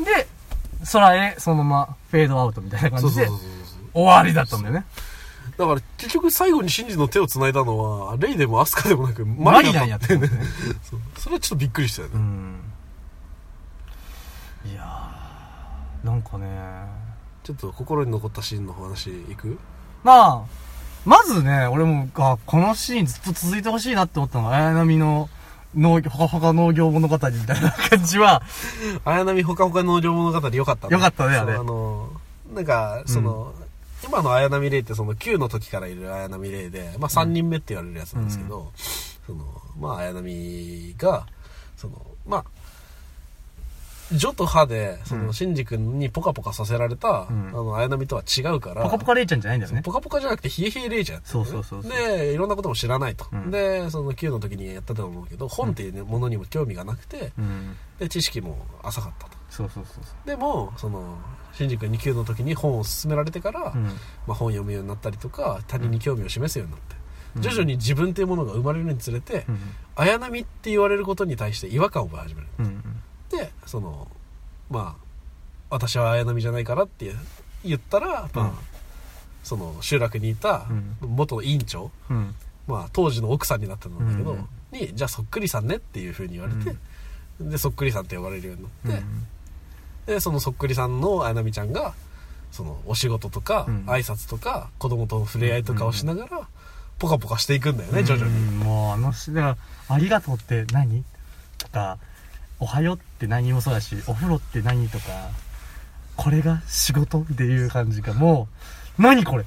[0.04, 0.28] で、
[0.92, 3.90] 空へそのままフェードアウトみたいな感じでそうそうそう、そう。
[3.94, 4.84] 終わりだったんだよね。
[5.56, 10.38] だから結局最後にシンジの手を繋いだのは、レイでもアスカでもなく、ママリだリなんやってんだよね。
[10.38, 10.44] ね。
[10.82, 12.14] そうそれはちょっとびっくりしたよね。
[12.16, 12.60] うん。
[14.66, 16.46] いやー、なんかね、
[17.42, 19.58] ちょっと心に残ったシーンの話いく？
[20.04, 20.44] まあ、
[21.06, 25.30] まずね、俺も、あ、このシーンずっと続いてほしいなって思ったのが、綾波の
[25.76, 27.30] 農業、ほかほか農業物語みたい
[27.62, 28.42] な感じは、
[29.04, 30.92] 綾波ほかほか農場物語よかったね。
[30.94, 31.54] よかったねあれ。
[31.54, 32.10] あの、
[32.54, 33.52] なんか、その、
[34.04, 38.72] 今の綾波レイってその9の時からいる綾波レイで、まあ3人目って言われるやつなんですけど、
[39.26, 39.44] その、
[39.78, 41.26] まあ綾波が、
[41.76, 42.44] その、まあ、
[44.12, 49.82] ジョとハで、その、うんシンジ君にポカポカさせられた、うんあの、綾波とは違うから、ポカポカレイちゃんじゃないんだよね。
[49.82, 53.26] ポカポカじゃなくて、冷え冷えレイじゃん、そうそうそうそうで、いろんなことも知らないと。
[53.32, 57.76] うんで、その9の時にやったと思うけど、本っていうねものにも興味がなくて、うん。
[57.98, 59.36] で、知識も浅かったと。
[59.50, 61.18] そうそうそうそでも、その、
[61.52, 63.60] シンジ君に9の時に本を勧められてから。
[64.26, 66.96] まあ本読むようになったりとか、他人に興味を示すようになって、うん
[67.42, 69.58] 徐々に自分っていうものが生まれるにつれて、うん。
[69.94, 72.46] 綾波って言われることに対して違和感を覚え始める。
[72.60, 73.02] うん。
[73.30, 74.08] で、その、
[74.70, 75.04] まあ、
[75.70, 77.12] 私は綾波じゃないからって
[77.64, 78.52] 言ったら、まあ、うん。
[79.42, 80.96] その集落にいたうん。
[81.00, 82.34] 元委員長、うん。
[82.66, 86.76] まあ、当時の奥さんになったんだけど、うんに、じゃあそっくりさんねっていう風に言われて、
[87.40, 89.00] で、そっくりさんって呼ばれるようになっ
[90.06, 91.94] て、で、そのそっくりさんの綾波ちゃんが、
[92.50, 93.84] そのお仕事とか、うん。
[93.86, 96.48] 挨拶とか、子供との触れ合いとかをしながら、
[96.98, 98.32] ポカポカしていくんだよね、徐々に。
[98.32, 99.12] うんもうあの
[99.88, 101.04] ありがとうって何？
[101.58, 101.98] とか、
[102.60, 105.04] おはようって何もそうだし、お風呂って何とか、
[106.16, 108.48] これが仕事っていう感じがも
[108.98, 109.44] う、何これ？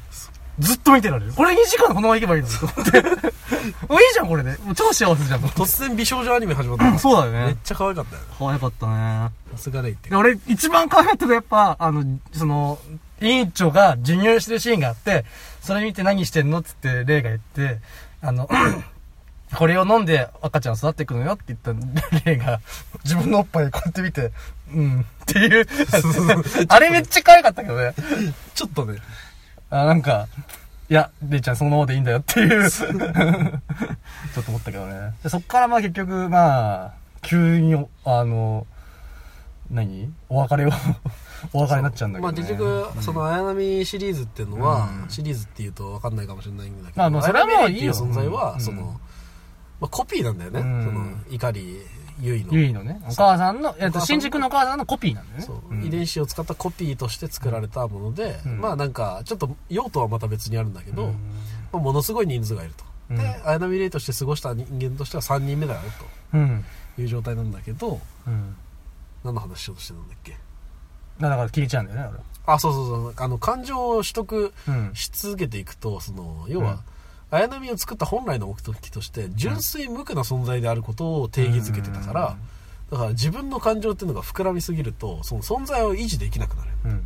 [0.59, 1.33] ずっと見てられる。
[1.33, 3.01] これ2時間このまま行けばいいのにと思って。
[3.87, 4.57] もういいじゃん、これで。
[4.57, 5.39] もう超幸せじゃん。
[5.41, 7.45] 突然美少女アニメ始まったの そうだよね。
[7.45, 8.27] めっちゃ可愛かったよね。
[8.37, 9.29] 可愛かったね。
[9.55, 10.15] さすがレイってで。
[10.17, 12.03] 俺、一番可愛かったのはやっぱ、あの、
[12.33, 12.77] その、
[13.21, 15.23] 委員長が授乳してるシーンがあって、
[15.61, 17.79] それ見て何してんのっつって、レイが言って、
[18.21, 18.49] あの、
[19.55, 21.73] これを飲んで赤ちゃん育っていくのよって言った
[22.25, 22.59] レイが、
[23.03, 24.31] 自分のおっぱいこうやって見て、
[24.73, 25.67] うん、っていう。
[26.69, 27.93] あれめっちゃ可愛かったけどね。
[28.53, 28.99] ちょっとね、
[29.71, 30.27] あ、なんか、
[30.89, 35.13] いや、レイちゃんそのままでいいんだよっていう、 ちょっと思ったけどね。
[35.23, 37.75] でそっからまあ結局、まあ、急に、
[38.05, 38.65] あの、
[39.69, 40.11] 何？
[40.29, 40.69] お別れを、
[41.53, 42.39] お別れになっちゃうんだけど、ね。
[42.41, 45.09] まあ結局、その綾波シリーズっていうのは、うん。
[45.09, 47.93] シリーズっていうと分かんないかもしれないんだけど、まあまあそれはもういいよ。
[47.93, 48.61] 存在は、うん。
[48.61, 48.99] その、
[49.81, 50.59] まあコピーなんだよね。
[50.59, 51.77] うんその、怒り、
[52.21, 52.53] ゆいの。
[52.53, 55.45] ゆいのね、お母さんの、えっと、新宿のお母さんのコピーなんだよね。
[55.45, 61.11] そう、ん遺伝子を使ったコピーとして作られたもので、うんまあなんか、ちょっと用途はまた別にあるんだけど、うん
[61.71, 62.83] まあものすごい人数がいると。
[63.11, 65.79] うんで、綾波レイとして過ごした人間としては3人目だよ
[66.33, 66.65] うん。
[66.95, 68.55] という状態なんだけど、うん。
[69.23, 70.37] 何の話しようとしてたんだっけ？
[71.19, 73.13] だから消えちゃうんだよね、あ、そうそうそう。
[73.17, 74.53] あの、感情を取得。
[74.93, 76.79] し続けていくと、その、要は、
[77.31, 82.37] 綾波を作った本来の目的として、純粋無垢な存在であることを定義づけてたから、
[82.91, 86.69] だから自分の感情っていうのが膨らみすぎると、その存在を維持できなくなる。
[86.85, 87.03] うん。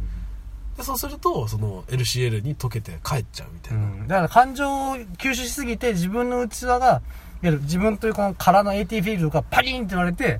[0.78, 3.84] でそうすると、その LCL に溶けて帰っちゃうみたいな。
[3.84, 4.07] うん。
[4.07, 7.01] だから感情を吸収しすぎて自分の器が、いわ
[7.41, 10.39] ゆる自分というこの殻の AT フィールドがパリンって言われて、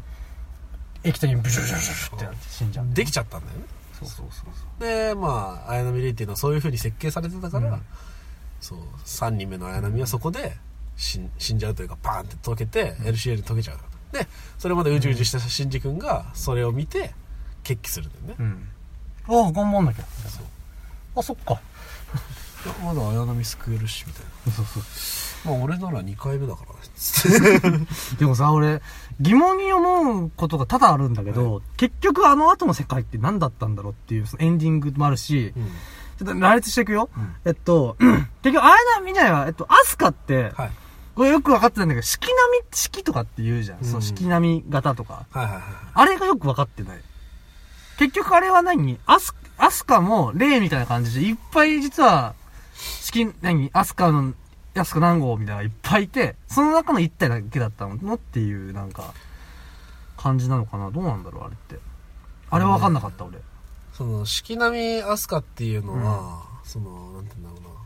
[1.04, 2.86] 液体にブシュブシュブシュってなって死んじゃう。
[2.94, 3.66] できちゃったんだよね。
[4.00, 4.82] そうそうそうそう。
[4.82, 7.82] で、まあ、綾波レイっていうのはそういう風に設計されてたから、うん
[8.64, 10.56] そう、3人目の綾波はそこで
[10.96, 13.78] 死ん死んじゃうというか、パーンって溶けて、LCL に溶けちゃう。
[14.14, 14.26] で、
[14.58, 17.14] それまでうじうじしたシンジ君が、それを見て、
[17.64, 18.36] 決起するんだよね。
[18.40, 18.70] うん。
[19.28, 20.04] ああ、頑張んなきゃ。
[20.30, 20.46] そう
[21.16, 21.54] あ、そっか。
[22.66, 24.24] いやまだ綾波救えるし、みたい
[24.56, 25.54] そうそう。
[25.54, 25.60] な。
[25.60, 26.80] まあ、俺なら2回目だからね。
[26.96, 28.82] つってでもさ、俺、
[29.20, 35.70] 疑問に思うことが多々あるんだけど、結局あの後の世界って何だったんだろうっていう、そのエンディングもあるし、うん。
[36.20, 37.10] ちょっと羅列していくよ。
[37.16, 37.96] うんえっと、
[38.42, 40.72] 結局、あれだ、みんなは、えっと、アスカって、はい。
[41.16, 43.80] これよく分かってないんだけど、四季並み、四季とかって言うじゃん。
[43.80, 45.26] うんその四季並み型とか。
[45.32, 45.64] はいはいはい。
[45.94, 47.02] あれがよく分かってない。
[47.98, 49.00] 結局あれは何？
[49.06, 52.34] アス、アスカも、霊みたいな感じで、いっぱい実は、
[52.74, 53.70] 四季、何？
[53.74, 54.34] アスカの、
[54.76, 59.14] アスカ何号みたいなのがいっぱいいて、その中の一体だけだったのっていう、なんか、
[60.18, 60.90] 感じなのかな？
[60.90, 61.78] どうなんだろうあれって
[62.50, 63.40] あれは分かんなかった俺
[63.94, 67.80] その、四季並み飛鳥っていうのは、その、なんて言うんだろうな。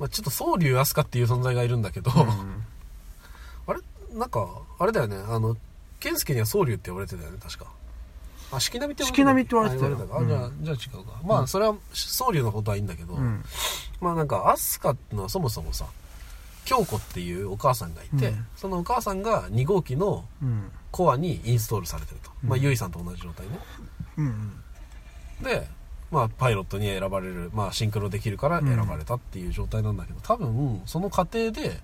[0.00, 2.10] まあちょっと宗竜飛鳥っていう存在がいるんだけど、
[3.66, 3.80] あれ？
[4.18, 4.48] なんか、
[4.78, 5.56] あれだよね、あの、
[6.00, 7.66] 健介には宗竜って呼ばれてたよね、確か。
[8.52, 9.92] あ、四季並みって四季並みって言われてたよ。
[9.94, 10.20] あ言われたか。
[10.20, 11.20] あ、じゃあ、じゃあ違うか。
[11.24, 13.44] まあ、それは、宗竜のことはいいんだけど、うん。
[14.00, 15.86] まあなんか、飛鳥ってのはそもそもさ、
[16.64, 18.46] 京子っていうお母さんがいて、うん。
[18.56, 20.72] そのお母さんが2号機のうん。
[20.90, 22.30] コアにインストールされてると。
[22.42, 22.62] まあ、うん。
[22.64, 23.58] ゆいさんと同じ状態ね。
[24.20, 24.52] うん
[25.42, 25.66] で、
[26.10, 31.80] まあ、パイロットに選ばれる、まあ、シンクロできるから選ばれたっていう状態なんだけど、多分、その過程で、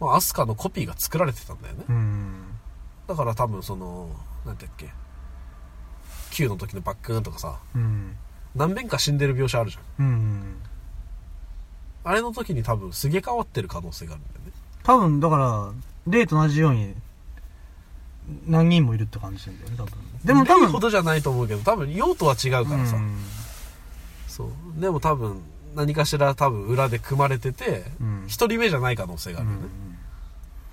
[0.00, 1.84] まあ、アスカのコピーが作られてたんだよね。
[1.88, 2.44] うん
[3.06, 4.10] だから多分、その、
[4.44, 4.90] なんていうっけ、
[6.32, 8.16] Q の時のバックーンとかさ、うん
[8.54, 10.06] 何遍か死んでる描写あるじゃん。
[10.06, 10.56] うん
[12.04, 14.52] あれの時に多分、すげ替わってる可能性があるんだよね。
[14.82, 15.72] 多分だから
[16.06, 16.94] 例と同じように
[18.46, 19.92] 何人もいるって感じなんだよね多分
[20.24, 22.96] でも多分ほどじゃないと思うけど、多分、用途は違うからさ。
[22.96, 23.16] うん
[24.26, 24.80] そう。
[24.80, 25.40] でも多分、
[25.74, 29.62] 何かしら多分裏で組まれてて、うん一人目じゃない可能性があるよね。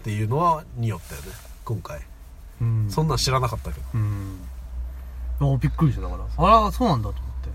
[0.01, 1.27] っていうのは、によったよね。
[1.63, 2.01] 今回。
[2.61, 3.85] うんそんなん知らなかったけど。
[3.93, 4.39] うん
[5.39, 6.23] あびっくりしただから
[6.59, 7.49] あらそうなんだと思って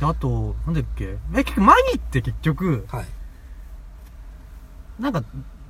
[0.00, 1.16] であとなんだっけ？
[1.32, 3.06] え結局マギって結局はい。
[4.98, 5.22] なんか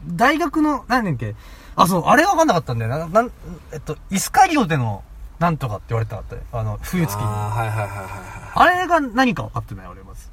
[0.06, 1.34] 大学の何だっけ？
[1.76, 2.90] あそうあれが分かんなかったんだよ。
[2.90, 3.30] ななん
[3.72, 5.02] えっとイスカリオテの
[5.38, 6.42] なんとかって言われてなかったよ。
[6.52, 7.22] あの冬月に。
[7.22, 7.98] あああ、はいはいはいはい
[8.58, 8.78] はい。
[8.80, 10.28] れが何か分かってない俺まず。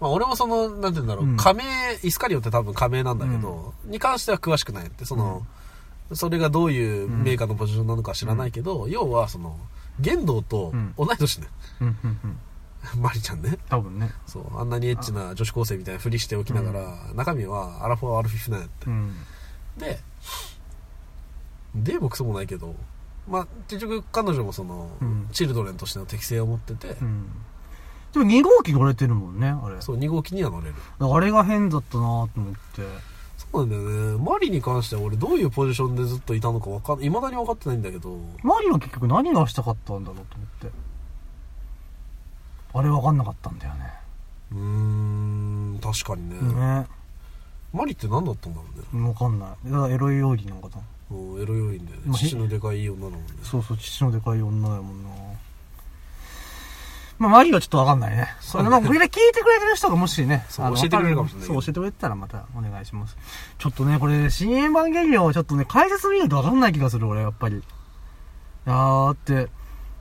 [0.00, 1.36] まあ俺もその、なんて言うんだろう、うん。
[1.36, 1.64] 仮名、
[2.02, 5.46] イスカリオって多分仮名なんだけど、に関しては詳しくないって、その、
[6.12, 9.56] それがどういうメーカーのポジションなのか知らないけど、要はその、
[10.00, 10.94] 玄道とうん。
[10.96, 11.46] 同い年ね。
[11.80, 12.38] うんうんうん。
[13.02, 13.58] マリちゃんね。
[13.68, 14.10] 多分ね。
[14.26, 18.86] そう、あんなにエッチな女子高生みたいなふりしておきながら、中身はアラフォーアルフィフなんやって。
[18.86, 19.14] うん。
[19.76, 20.00] で、
[21.74, 22.74] でもクソもないけど、
[23.28, 25.28] まあ、結局彼女もその、うん。
[25.32, 27.30] チルドレンとしての適性を持ってて、うん。
[28.12, 29.80] でも2号機乗れてるもんねあれ。
[29.80, 30.74] そう、2号機には乗れる。
[30.98, 32.82] あれが変だったなと思って。
[33.38, 34.24] そうなんだよね。
[34.24, 40.90] マリに関しては俺どういうポジションでずっといたのかわかん、未だに分かってないんだけど、マリは結局何がしたかったんだろうと思って。
[42.72, 43.92] あれ分かんなかったんだよね。
[44.52, 46.36] うーん、確かにね。
[46.80, 46.86] ね。
[47.72, 49.04] マリって何だったんだろうね。
[49.04, 49.48] 分かんない。
[49.66, 52.02] だからエロい容疑なんかなもうエロ要因だよね。
[52.06, 53.24] まあ父のでかいい女なのね。
[53.42, 55.10] そうそう父のでかい女だもんな
[57.18, 58.28] まあマリはちょっと分かんないね。
[58.40, 63.16] それまあこれで聞いてくれてる人がもしねあのそう教えてくれるかもしれないそう教えてくれてたらまたお願いします。
[63.58, 67.56] ちょっとねこれ新エヴァンゲリオンはちょっとね解説見ないと分かんない気がする俺やっぱり。
[67.56, 67.60] い
[68.66, 69.50] やーだって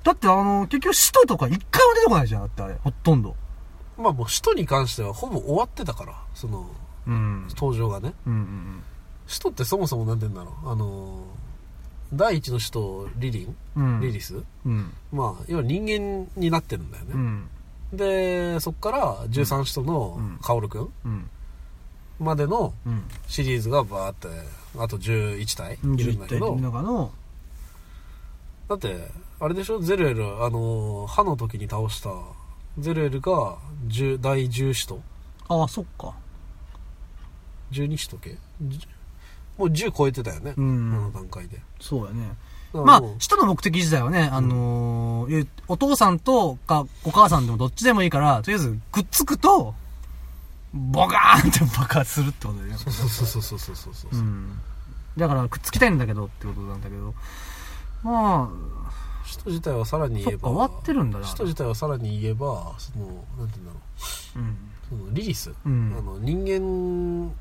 [0.03, 2.76] だってあの結局使徒とか一回も出てこないじゃんだってあれ。
[2.84, 3.36] ほとんど。
[3.97, 6.70] まあもう使徒に関してはほぼ終わってたから、その、
[7.05, 7.47] うん。
[7.49, 8.14] 登場がね。
[8.26, 8.84] うんうん
[9.30, 10.69] 使徒ってそもそもなんて言うんだろう？
[10.71, 14.01] あのー、第一の使徒、リリン、うん。
[14.01, 14.36] リリス？
[14.65, 14.91] うん。
[15.11, 17.11] まあ、要は人間になってるんだよね。
[17.13, 17.49] うん。
[17.93, 20.39] で、そっから13使徒のうん。
[20.41, 21.30] カオルくんうん。
[22.19, 23.03] までのうん。
[23.27, 24.27] シリーズがバーって、
[24.80, 26.55] あと11体いるんだけど。
[26.55, 27.11] 11体、の中の。
[28.67, 29.80] だって、あれでしょ？
[29.80, 32.09] ゼルエル、あのー、歯の時に倒した、
[32.80, 33.57] ゼルエルが
[33.88, 35.01] 10第10使徒
[35.47, 36.13] ああそっか
[37.71, 38.36] ?12 使徒系？
[38.63, 38.80] じ
[39.60, 40.53] もう10超えてたよね。
[40.57, 41.62] うんあの段階で。
[41.80, 42.32] そうやね
[42.74, 49.74] まあ使徒の目的自体はね、あのーお父さんとかお母さんでもどっちでもいいから、とりあえずくっつくと、
[50.74, 52.78] ボカーンって爆発するってことだよね。
[52.78, 54.20] そうそうそうそうそうそうそう。
[54.20, 54.60] うん。
[55.18, 57.14] だからくっつきたいんだけどってことなんだけど。
[58.03, 58.49] ま
[59.26, 63.05] 使徒自体はさらに言えば、終わってるんだな使徒自体はさらに言えば、その、
[63.38, 63.80] なんて言うんだろう。
[64.36, 64.57] あ、うん。
[64.89, 66.45] そのリリス、うんあの人
[67.28, 67.32] 間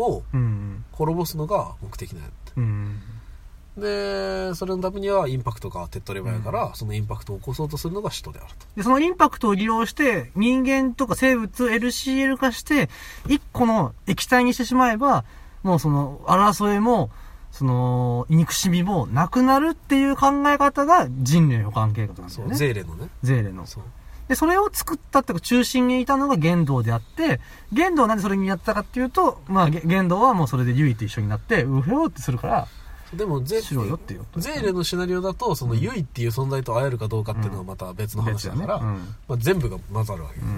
[0.00, 0.84] をうん。
[0.92, 2.52] 滅ぼすのが目的なんやって。
[2.56, 3.00] うん。
[3.76, 8.66] で、それのためにはインパクトが手っ取ればやから、そのインパクトを起こそうとするのが使徒であると。
[8.76, 12.90] で、そのインパクトを利用して、人間とか生物 LCL 化して、
[13.28, 15.24] 一個の液体にしてしまえば、
[15.62, 17.10] もうその、争いも、
[17.52, 22.56] その、憎しみもなくなるっていう考え方が人類保管計画なんだそう、よね。
[22.56, 23.08] ゼーレのね。
[23.22, 23.66] ゼーレの。
[23.66, 23.82] そう。
[24.30, 27.40] で、それを作ったっていうか中心にいたのが玄道であって、
[27.72, 32.68] 玄道はなんでそれにやったかっていうと、まあ、げ玄道はもうそれでユイと一緒になって、うひょーってするから、
[33.12, 40.54] でもゼ、ーレのシナリオだと、そのユイっていう存在と会えるかどうかっていうのはまた別の話だから、別だねまあ、全部が混ざるわけですよ。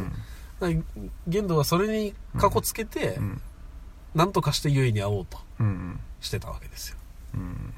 [0.61, 3.41] だから玄道はそれにかこつけて、ん
[4.15, 5.67] なんとかしてユイに会おうとうん。
[5.67, 6.01] うん。
[6.21, 6.99] してたわけですよ。
[7.37, 7.73] うん。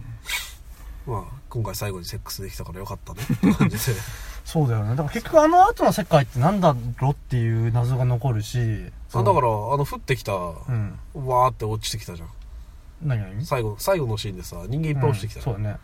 [1.07, 1.25] まあ、
[1.55, 3.93] 今回最後にセックスできたからよかったねって感じで。
[4.45, 4.91] そうだよね。
[4.91, 8.91] だから結局あの後の世界ってなんだろっていう謎が残るし。
[9.13, 10.37] あだから、あの、降ってきた、う
[10.73, 10.99] ん。
[11.15, 12.29] わーって落ちてきたじゃん。
[13.03, 13.47] 何何？
[13.47, 15.79] 最後、最後のシーンでさ、人間いっぱい落ちてきたようんそうだね。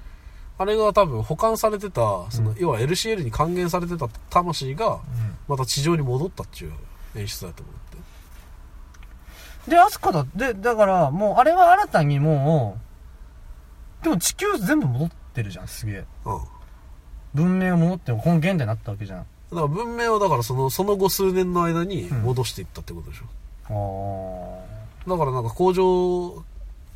[0.59, 2.01] あれが多分保管されてた、
[2.31, 4.99] その、要は LCL に還元されてた魂が、
[5.47, 6.73] また地上に戻ったっていう
[7.14, 7.75] 演出だと思っ
[9.64, 9.71] て。
[9.71, 12.79] で、アスカだ、で、だから、もう、あれは新たにも
[14.01, 16.05] う、でも地球全部戻ってるじゃん、すげえ。
[16.24, 16.41] うん。
[17.35, 19.20] 文明が戻って、この現代になったわけじゃん。
[19.20, 24.64] あだから文明はだからその、その後数年の間に戻していったってことでしょ。
[25.07, 25.09] あ。
[25.09, 26.45] だからなんか工場、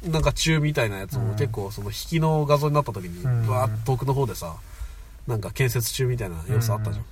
[0.09, 4.55] なんか中みたいなやつも結構その引きの画像になった時に、うんわーっと遠くの方でさ、
[5.26, 7.05] なんか建設中みたいな様子あったじゃん。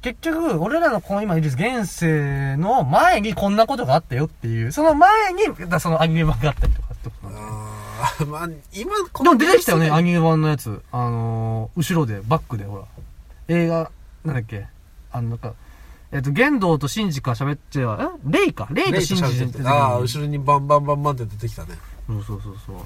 [0.00, 10.82] 結局、俺らのこの今いる現世の前にこんなことがあったよっていう、その前に、だそのアニメ版があったりとかってことなんだよねあー まあ、今、こでも出てきたよね、アニニメ版のやつ。
[10.92, 12.84] あのー、後ろで、バックで、ほら。
[13.48, 13.90] 映画、
[14.24, 14.66] なんだっけ。
[15.10, 15.54] あの、なんか、
[16.10, 18.30] えっと、玄道とシンジから喋っては、え？
[18.30, 18.68] レイか。
[18.70, 21.78] レイとシンジで出てああ、後ろにバンバンバンバンって出てきたね。
[22.06, 22.76] そうそうそうそう。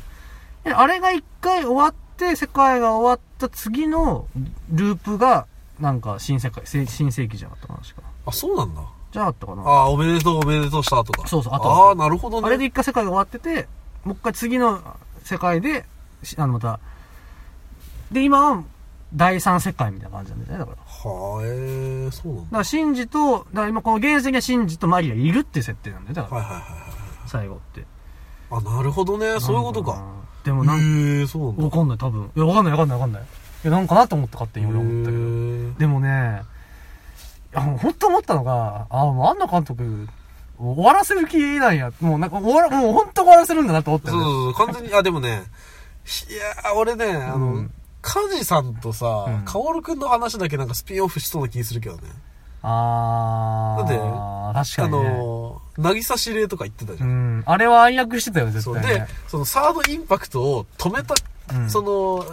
[0.64, 4.26] であれが一回終わって、世界が終わった次の
[4.70, 5.46] ループが、
[5.80, 8.02] なんか新世界、せ新世紀じゃなかったかな、確か。
[8.26, 8.82] あ、そうなんだ。
[9.12, 9.62] じゃなかったかな。
[9.62, 11.28] ああ、おめでとうおめでとうした後か。
[11.28, 12.46] そうそう後ああ、なるほどね。
[12.46, 13.68] あれで一回世界が終わってて、
[14.04, 14.80] もう一回次の
[15.24, 15.84] 世界で、
[16.22, 16.80] しあの、また、
[18.10, 18.64] で、今は、
[19.14, 20.76] 第三世界みたいな感じなんだよね、だから。
[20.76, 22.50] だはあ、ええそうなんだ。
[22.50, 26.92] から、シンジと、だから今この原石にはシンジとマリアいるっていう設定なんだよ、だから、はいはいはいはい。
[27.26, 27.84] 最後って。
[28.50, 29.38] あ、なるほどね。
[29.40, 30.02] そういうことか。。
[30.44, 31.64] でもなんか、へえそうなんだ。
[31.64, 32.30] わかんない、多分。
[32.34, 33.22] いや、わかんない、わかんない、わかんない。
[33.22, 33.26] い
[33.64, 35.78] や、なんかなと思った、勝手に俺思ったけど。
[35.78, 36.42] でもね、
[37.52, 40.08] いや、本当思ったのが、あ、もう安野監督、
[40.58, 41.92] 終わらせる気なんや。
[42.00, 44.22] もうなんか終わら、もう本当終わらせるんだなと思ったよね。
[44.22, 47.70] そうそうそう、完全に、あ、でもね、いやー、俺ね、あの、うん
[48.02, 52.02] カジさんとさうん、カオルくんの話だけなんかスピンオフしそうな気するけどね。
[52.60, 53.82] あー。
[53.82, 55.10] だってあ確かに、ね。
[55.18, 57.06] の、渚司令とか言ってたじゃ。
[57.06, 57.42] うんん。
[57.46, 58.72] あれは暗躍してたよね、絶。
[58.74, 61.14] 対、でね。、そのサードインパクトを止めた、
[61.54, 62.26] うんその、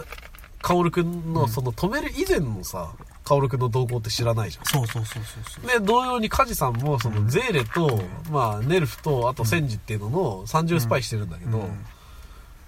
[0.60, 2.90] カオルくんの、その止める以前のさ、
[3.30, 4.64] カオルくんの動向って知らないじゃん。
[4.64, 5.80] そうそうそうそうそう。
[5.80, 11.86] で、同様にカジさんも、その、ゼーレと、まあ、ネルフと、あと、センジっていうのの30スパイしてるんだけど、うん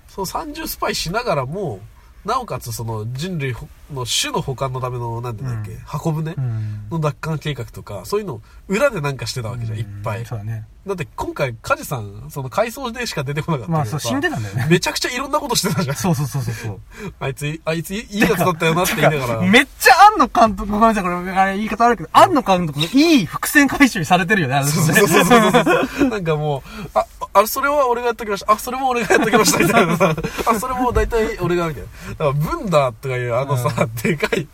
[0.06, 1.80] その30スパイしながらも、
[2.24, 3.56] なおかつその人類
[3.92, 6.86] の種の保管のための、なんてだっけ、うん箱舟うん。
[6.90, 10.24] の奪還計画とか、そういうのを裏でなんかしてたわけじゃん、いっぱい。
[10.26, 10.66] そうだね。
[10.87, 14.66] だって今回、カジさん、その回想でしか出てこなかったまあ、そう、さ死んでたんだよね。
[14.68, 15.97] めちゃくちゃいろんなことしてたじゃん。
[15.97, 16.80] そうそうそうそうそう。
[17.20, 19.41] あいつ、あいついいやつだったよなって言いながら。
[19.43, 26.09] めっちゃ庵野監督、ごめんなさい、これ、あれ言い方悪いけど、庵野監督のいい伏線回収されてるよね、あれねそうそうそうそう。
[26.09, 28.53] なんかもう、あ、あ、それは俺がやっときました。
[28.53, 29.59] あ、それも俺がやっときました。
[29.61, 30.14] みたいなさ。
[30.47, 31.89] あ、それも大体俺が、みたいな。
[32.11, 34.49] だから、ブンダーとかいうあのさ、でかい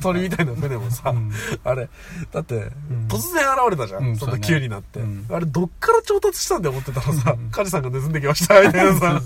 [0.00, 1.30] 鳥みたいな船もさ、うん
[1.64, 1.88] あれ、
[2.32, 2.58] だって、ん
[3.08, 4.16] 突然現れたじゃん。
[4.16, 9.20] そんな急になって、うんあれ、どっから調達したんで思ってたらさ、カジさんが盗んできました、みたいなさ。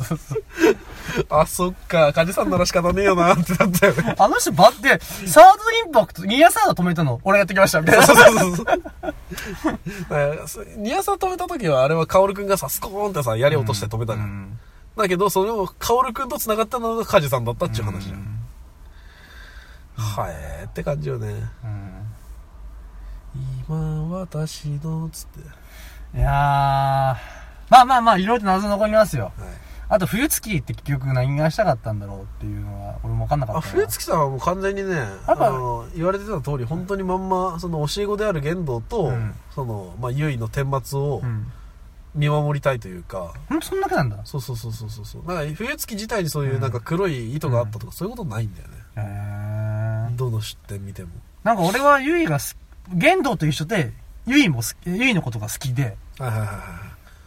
[1.31, 4.15] あ、そっか、カジさんなら仕方ねえよな、ってなったよね。
[4.19, 8.07] あの人ばって、サードインパクト、ニアサード止めたの、俺がやってきました、みたいな。
[8.07, 8.65] そうそうそう
[10.79, 14.59] ニアサ止めた時は、あれはカオルくんがさ、スコーンってさ、槍落として止めたじゃん。
[14.97, 18.34] だけど、それをカオルくんと繋がったのがカジさんだったっていう話じゃん。
[19.97, 21.29] はえーって感じよね。
[21.65, 21.91] うん
[23.69, 26.19] 今私の、つって。
[26.19, 26.33] いやー、
[27.69, 29.25] まあまあまあ、いろいろと謎残りますよ。
[29.25, 29.33] はい。
[29.89, 33.73] あと、冬月って結局何がしたかったんだろうっていうのは、俺も分かんなかあ、ったな。
[33.75, 41.51] 冬月さんはもう完全にね、あの、言われてた通り、本当にまんま、その教え子である玄道と、うんその、まあ、結の天末をうん。
[42.15, 44.19] 見守りたいというか、ほんとそんだけなんだ。
[44.25, 45.25] そうそうそうそうそうそう。
[45.27, 48.75] なんか冬月自体にそういうなんか黒い糸があったとか、そういうことないんだよね。
[48.97, 50.17] へー。
[50.17, 51.11] どの出典見ても。
[51.43, 52.57] なんか俺はゆいがす、
[52.93, 53.93] 玄道と一緒で、
[54.27, 56.57] ゆいも好き、ゆいのことが好きで、はいはいはいはい。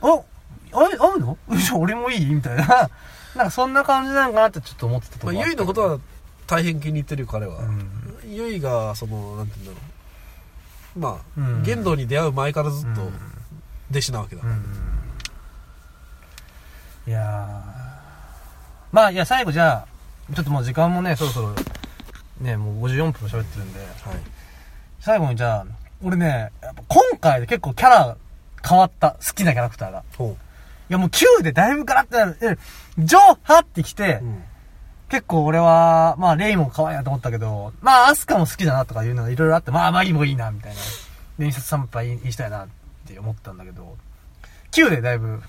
[0.02, 0.26] お
[0.74, 1.38] あれ、会うの？
[1.52, 2.26] じゃあ俺もいい？
[2.34, 2.66] みたいな。
[3.36, 6.00] なんかそんな感じなのかなってちょっと思ってたとこまあ、ろゆいのことは
[6.48, 7.60] 大変気に入ってるよ彼は。
[7.60, 7.88] うん。
[8.28, 9.88] ゆいが、その、なんて言うんだろ
[10.96, 11.00] う。
[11.00, 13.12] まあ、うん玄道に出会う前からずっと
[13.92, 14.42] 弟子なわけだ。
[14.44, 14.66] うん。
[17.06, 17.26] いやー。
[18.92, 19.86] まあ、いや、最後じゃあ、
[20.34, 21.56] ちょっともう時間もね、そろそろ、
[22.42, 23.90] ね、もう54分喋ってるんで、はい。
[25.00, 25.66] 最後にじゃあ、
[26.04, 26.52] 俺ね、
[26.88, 28.18] 今回で結構キャラ
[28.68, 30.04] 変わった、好きなキャラクターが。
[30.18, 30.36] ほ
[30.90, 32.38] いやもう9でだいぶガラッてなる。
[32.42, 32.58] え
[32.98, 34.26] ジョーハってきて、う。
[34.26, 34.44] うん。
[35.10, 40.78] 結構俺は、まあレイも可愛いなと思ったけど、まあアスカも好きだなとかいうのがいろいろあって、まあマギもいいな、みたいな。
[41.40, 42.68] 伝説サンパイにしたいなっ
[43.08, 43.96] て思ったんだけど、
[44.72, 45.42] 9でだいぶ、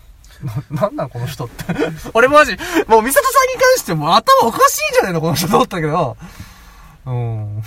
[0.42, 1.64] な なんなのこの人って。
[2.14, 6.16] 俺マジ、もうミサトさんに関しても頭おかしいんじゃないのこの人と思ったけど、
[7.06, 7.62] うん。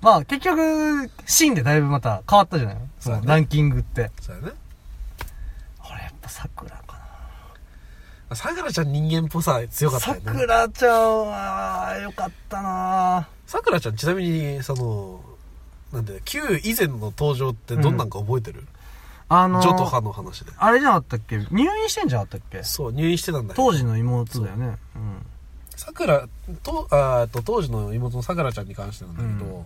[0.00, 2.76] まあ結局、シーンでだいぶまた変わったじゃない？
[2.98, 4.10] そそうだねのランキングって。
[4.20, 4.52] そうやね。
[5.84, 6.98] 俺やっぱ桜か
[8.30, 8.36] な。
[8.36, 10.32] さくらちゃん人間っぽさ強かったさよね。
[10.40, 15.20] くらちゃんは、よかったなさくらちゃんちなみに、その、
[15.92, 18.66] なんで、旧以前の登場ってどんなんか覚えてる、
[19.32, 20.52] あのジョとハの話で。
[20.58, 21.38] あれじゃなかったっけ？
[21.50, 22.62] 入院してんじゃなかったっけ？
[22.64, 23.54] そう、入院してたんだ。
[23.54, 24.76] 当時の妹だよね。
[24.96, 25.26] うん。
[25.76, 26.28] さくら、
[26.62, 29.64] と、あーと、当時の妹のさくらちゃんに関してなんだけど、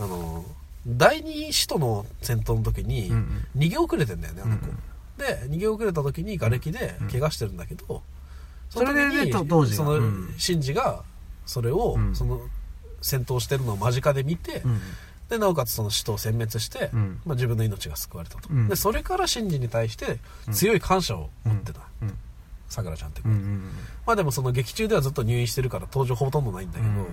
[0.00, 0.44] あの、
[0.86, 4.66] 第二使徒の戦闘の時にうんうん、逃げ遅れてんだよね、あの子。
[4.66, 4.78] うん
[5.18, 8.02] で、逃げ遅れた時に瓦礫で怪我してるんだけど、
[8.70, 11.04] それでね当時がその、うんシンジが、
[11.44, 12.40] それを、うんその、
[13.02, 14.80] 戦闘してるのを間近で見て、うん。
[15.32, 18.50] で、なおかつその使徒を殲滅して、うんまあ、自分の命が救われたと。
[18.50, 20.18] うんで、それからシンジに対して
[20.52, 21.80] 強い感謝を持ってた。
[22.02, 22.14] うん。
[22.68, 23.34] さくらちゃんって子、うん。
[23.34, 23.62] うん。
[24.06, 27.06] まあでもその劇中ではずっと入院してるから登場ほとんどないんだけど、うん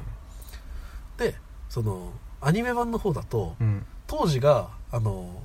[1.17, 1.36] で、
[1.70, 3.86] その、アニメ版の方だと、うん。
[4.07, 5.41] 当時が、あの、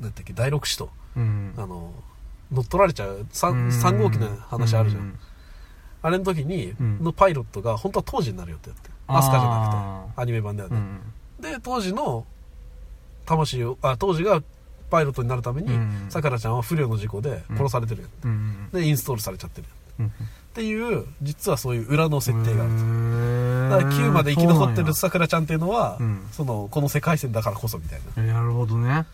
[0.00, 1.54] なんだっけ、第六使徒、うん。
[1.56, 1.92] あの、
[2.50, 5.02] 乗っ取られちゃううん 3, 3号機の話あるじゃん。
[5.02, 5.14] う
[6.02, 8.90] あれの時に、うんのパイロットが本当は当時になるよってやって。
[9.06, 10.76] アスカじゃなくて、アニメ版ではね。
[11.48, 11.52] うん。
[11.52, 12.26] で、当時の、
[13.26, 14.42] 魂を、あ、当時が
[14.90, 18.68] パイロットになるためにうん、さくらちゃんは不慮の事故で殺されてるよ、うん。
[18.72, 19.68] で、インストールされちゃってる。
[20.00, 20.06] うん。
[20.06, 20.10] っ
[20.52, 22.72] ていう、実はそういう裏の設定がある。
[22.72, 28.22] るだから9まで生き残ってるさくらちゃんっていうのは、うんその、この世界線だからこそみたいな。
[28.34, 29.06] なるほどね。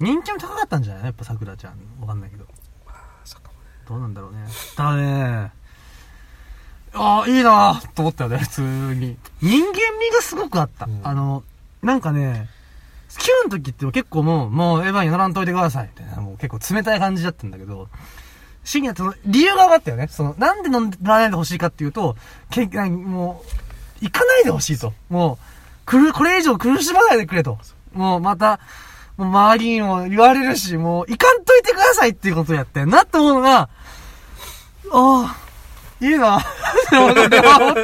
[0.00, 1.04] 人気も高かったんじゃない？
[1.04, 1.74] やっぱさくらちゃん。
[2.00, 2.46] わかんないけど。
[3.88, 4.44] どうなんだろうね。
[4.76, 5.50] ただね、
[6.98, 9.16] ああ、いいなと思ったよね、普通に。
[9.40, 10.86] 人間味がすごくあった。
[10.86, 11.44] うんあの、
[11.82, 12.48] なんかね、
[13.10, 17.88] 9の時って結構もう、もうエヴァに乗らんといてください、みたいな、もう結構冷たい感じだったんだけど、
[18.64, 20.08] 深夜ってその理由が分かったよね。
[20.08, 22.16] その、なんで乗らないでほしいかっていうと、
[22.50, 23.42] けなも
[24.02, 24.92] う、行かないでほしいと。
[25.08, 27.58] もう、くる、これ以上苦しまないでくれと。
[27.94, 28.60] もうまた、
[29.16, 33.68] もう周りにも言われるし、もう行かんといてくださいっていうことやってんなって思うのが、あ
[34.92, 35.36] あ、
[36.00, 36.42] いいなっ
[36.90, 37.14] て思っ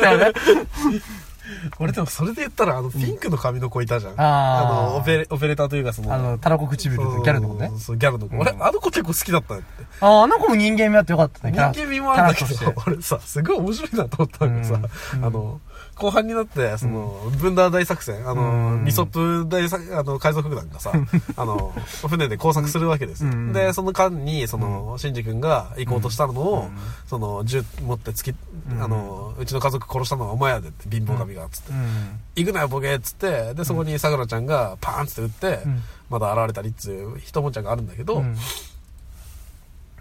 [0.00, 0.32] たよね。
[1.78, 4.14] 俺でもそれで言ったら、あの、ピンクの髪の子いたじゃん。
[4.16, 7.96] あーの、オペレ、オペレーターというかその、あの、たらこ唇そうとギャルの子ねそう。
[7.96, 8.34] ギャルの子。
[8.34, 9.64] うん俺、あの子結構好きだったって。
[10.00, 11.52] ああ、あの子も人間味あってよかったね。
[11.52, 15.60] 人間味もあるんだけど 俺さ、すごい面白いなと思ったのがさ、うんあの、
[15.96, 18.84] 後半になって、その、ブンダー大作戦、あうの、ん。
[18.84, 20.92] ニソップ大作、あの、海賊団がさ、
[21.36, 21.72] あの、
[22.08, 26.76] 船で工作するわけですで、その間に、その、シンジ君が行こうとしたのを、うん。
[27.06, 28.36] その、銃持って突き、
[28.70, 28.82] うん。
[28.82, 31.72] あの、うちの家族殺したのはお前やでって、貧乏神が、つって。
[31.72, 32.20] うん。
[32.36, 35.82] 行くなよ、ボケっつって、で、そこにさくらちゃんがパーンっつって撃って、うん。
[36.10, 38.36] まだ現れたりっつう一文字があるんだけど、うん。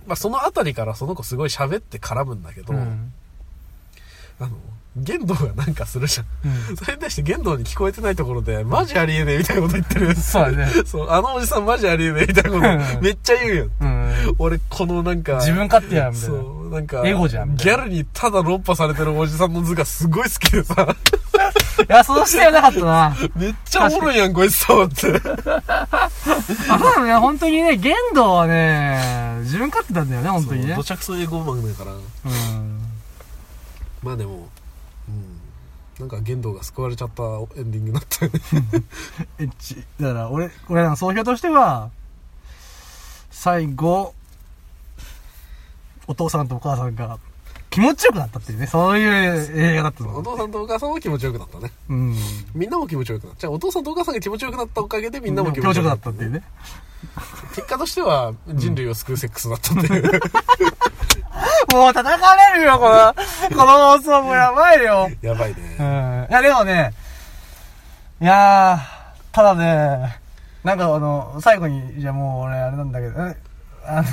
[0.06, 3.14] まあそのあたりからその子すごい喋って絡むんだけど、うん。
[4.40, 4.52] あの、
[4.96, 6.26] 玄道がなんかするじゃん。
[6.46, 10.16] うんそれに対して玄道に聞こえてないところで、マジありえねえみたいなこと言ってる。
[10.16, 10.68] そうだね。
[10.86, 13.70] そう、あのおじさんマジありえねえみたいなことめっちゃ言うよ。
[13.82, 14.36] うん。
[14.38, 16.36] 俺、このなんか、自分勝手や、みたいな。
[16.38, 20.96] そう、なんか、エゴじゃんギャルにただ論破されてるおじさんの図がすごい好きでさ、
[21.80, 23.16] いや、そうしてはなかったな。
[23.36, 25.22] めっちゃおもろいやん、こいつと思って。
[25.88, 26.10] あ、
[26.68, 30.84] そうだね、本当にね、玄道はね、自分勝手なんだよね、本当にねど。
[30.84, 31.92] ちゃくそ英語マンだから。
[31.94, 32.80] うん。
[34.04, 34.44] まあでも、うん。
[36.00, 37.24] なんか玄道が救われちゃった
[37.56, 38.40] エンディングになったよね。
[40.00, 41.92] だから、俺、俺らの総評としては、
[43.30, 44.14] 最後、
[46.08, 47.18] お父さんとお母さんが
[47.70, 50.22] 気持ちよくなったっていうね、そういう映画だったおの。
[50.24, 51.72] 父さんとお母さんも気持ちよくなったね。
[51.90, 52.16] うん。
[52.54, 53.40] みんなも気持ちよくなった。
[53.40, 56.44] じゃあお父さんとお母さんが気持ちよくなったおかげでみんなも気気持ちよくなったたっっていうね。
[57.56, 60.04] 結果としては人類を救うセックスだったっていう。
[61.74, 63.14] もう叩かれるよ、この、
[63.58, 65.10] この放送もやばいよ。
[65.22, 65.58] やばいうん。
[65.58, 66.28] ね。
[66.30, 66.94] いや、でもね、
[68.22, 70.20] いやー、ただね、
[70.64, 73.36] なんかあの、最後に、じゃあもう俺あれなんだけど、え
[73.86, 74.04] あの、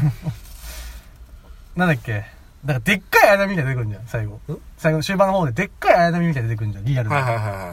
[1.77, 2.25] なんだっけ、
[2.65, 4.59] なんかでっかい綾波みたいなの出てくるんじゃん、最後ん？
[4.77, 7.41] 最後の終盤の方ででっかい綾波みたいなの出てくるんじゃん、リアルはいはいな。
[7.41, 7.73] はいはいは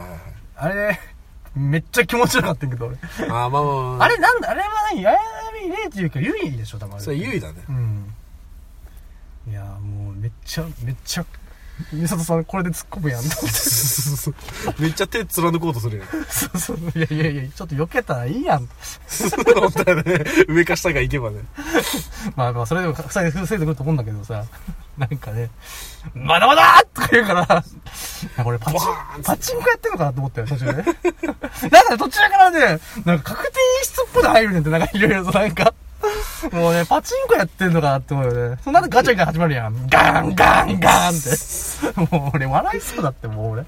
[0.56, 1.00] あれね、
[1.54, 2.96] めっちゃ気持ちよかったんやけど、俺。
[2.96, 4.04] あーまあまあまあ。
[4.04, 5.06] あれなんだ、あれは何？
[5.06, 7.04] 綾波レイっていうか、ユイでしょ、多分あれ。
[7.04, 7.54] それ優位だね。
[7.68, 8.14] うん。
[9.50, 11.24] いやーもうめっちゃ、めっちゃ、
[11.92, 14.82] 美里さんこれで突っ込むやんと思って。
[14.82, 16.04] めっちゃ手貫こうとするよ。
[16.28, 16.78] そうそう。
[16.94, 18.68] いやいやいや、ちょっと避けたらいいやん。
[19.54, 20.24] 本当だよね。
[20.48, 21.40] 上か下が行けばね。
[22.34, 24.44] まあまあ、それでも、それで防いでくると思うんだけどさ、
[24.98, 25.50] なんかね、
[26.14, 28.78] まだまだとか言うから、れパチ
[29.22, 30.72] パチンコやってんのかなと思ったよ、途中で。
[30.72, 35.72] なんかね、途中からね、なんか確定室っぽで入るねんって、なんかいろいろとなんか、
[36.52, 38.58] もうね、パチンコやってんのかなって思うよね。
[38.62, 39.86] そんなんでガチャみたいなの始まるやん。
[39.88, 42.16] ガンガンガンって。
[42.16, 43.62] もう俺笑いそうだって、もう俺。
[43.62, 43.64] い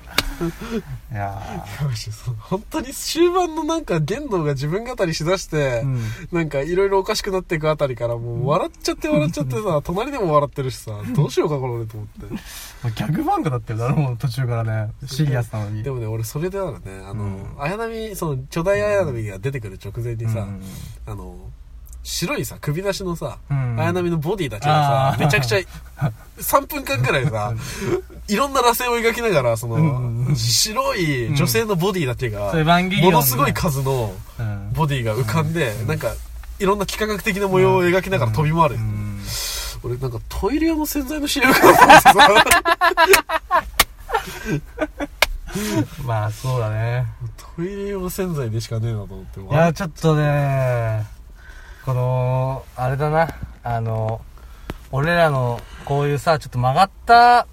[1.13, 1.43] や
[1.83, 6.01] マジでそう本当に終盤のなんか言動が自分語りしだして、ーうん。
[6.33, 12.35] なんかいろいろおかしくなっていくあたりからもう笑っちゃって笑っちゃってさ、隣でも笑ってるしさ、どうしようかこれ俺と思って。
[12.35, 12.39] ま
[12.85, 14.93] あギャグ漫画だったよ、誰も途中からね。
[15.07, 15.83] シリアスなのに。
[15.83, 20.63] でもね、俺それであるね、あの、うん綾波、その巨大綾波が出てくる直前にさ、うん
[21.07, 21.37] あの、
[22.03, 23.79] 白いさ、首出しのさ、うん。
[23.79, 25.59] 綾波のボディだけがさ、めちゃくちゃ、
[26.39, 27.55] 3分間くらいさ、
[28.29, 34.73] いろんな螺旋を描きながら、その、うん白い女性のボディだけが、ものすごい数のうん。
[34.73, 36.15] ボディが浮かんで、なんか、
[36.59, 38.75] いろんな幾何学的な模様を描きながら飛び回る。
[38.77, 38.79] う。
[38.79, 39.21] ん。
[39.83, 42.15] 俺なんかトイレ用の洗剤の CM かなと思ってさ、
[46.05, 47.07] まあ、そうだね。
[47.57, 49.41] トイレ用洗剤でしかねえなと思って。
[49.41, 51.07] いや、ちょっとね、
[51.85, 53.29] この、あれだな、
[53.63, 54.21] あの、
[54.93, 57.47] 俺らの、こういうさ、ちょっと曲がった、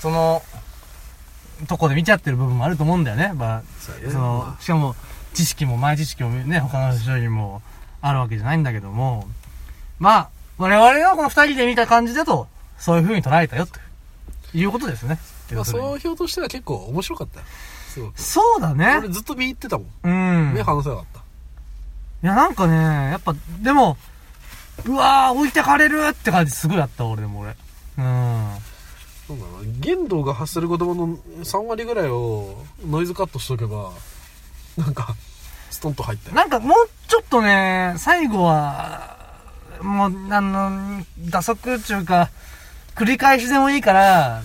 [0.00, 0.42] その、
[1.68, 3.32] とこで見ちゃってる部分もあると思うんだよね。
[3.34, 3.62] まあ、
[4.10, 4.94] その、しかも、
[5.34, 7.62] 知識も前知識もね、他の人にも
[8.00, 9.26] あるわけじゃないんだけども、
[9.98, 10.28] まあ、
[10.58, 13.78] 我々のこの二人で見た感じだと、そういう風に捉えたよ、と
[14.56, 15.18] いうことですね。
[15.52, 17.40] まあ、総評としては結構面白かった。
[18.16, 19.08] そうだね俺。
[19.08, 19.86] ずっと見入ってたもん。
[20.02, 20.54] うん。
[20.54, 21.21] 目離せなかった。
[22.22, 23.96] いや、なんかね、やっぱ、でも、
[24.86, 27.50] うわー、置いてかれるって感じすごいあった、俺でも俺。
[27.98, 28.56] うん。
[29.26, 29.50] そうだな。
[29.80, 33.92] 言動が発する言葉の3割ぐらいをノイズカットしとけば、
[34.76, 35.14] なんか、
[35.70, 36.36] ストンと入ったよ。
[36.36, 39.16] なんかもうちょっとね、最後は、
[39.80, 42.30] もう、あの、打足っていうか、
[42.94, 44.42] 繰り返しでもいいから、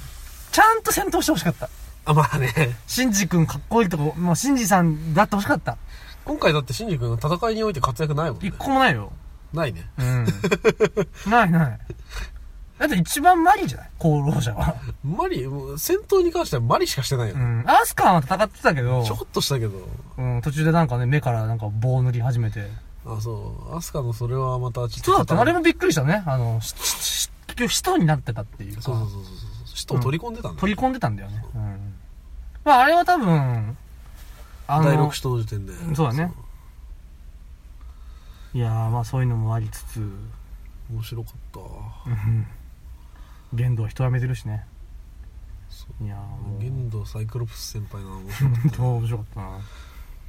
[0.52, 1.70] ちゃんと戦闘してほしかった。
[2.06, 2.76] あ、まあね。
[2.88, 5.78] シンジ君かっこいいとこ、もうシンジさんだってほしかった。
[6.28, 8.58] 今回だってシンジ君戦いにおいて活躍ないもんね一。
[8.58, 9.14] 個もないよ。
[9.54, 9.90] ないね。
[9.98, 10.26] うん。
[11.32, 11.80] ないない。
[12.78, 13.90] だって一番マリじゃない？
[13.98, 14.76] 功労者は。
[15.06, 17.38] マリ、もう戦闘に関してはマリしかしてないよう。
[17.40, 17.64] ん。
[17.66, 19.88] アスカンは戦ってたけど、ちょこっとしたけど。
[20.18, 22.68] うん、途中でなんかね、目からなんか棒塗り始めて。
[23.06, 23.76] あ、そう。
[23.76, 24.98] アスカのそれはまたちょっと。
[25.06, 25.40] そうだった。
[25.40, 26.24] あれもびっくりしたね。
[26.26, 28.82] あの、し、し、し結局使徒になってたっていうか。
[28.82, 29.34] そうそうそうそう。
[29.74, 30.60] 使徒を取り込んでたんだ。
[30.60, 31.44] 取り込んでたんだよね。
[31.56, 31.94] うん。
[32.66, 33.74] まあ、あれは多分、あ
[34.68, 35.74] 第6使徒の時点で。
[35.96, 36.34] そうだね
[38.54, 40.00] いやー、まあそういうのもありつつ、
[40.90, 41.60] 面白かった。
[42.10, 42.48] うん。
[43.54, 44.66] 限度は人はめてるしね。
[46.02, 49.48] いやーもう、玄道サイクロプス先輩なの面白かっ本当面白かったな。
[49.58, 49.64] た。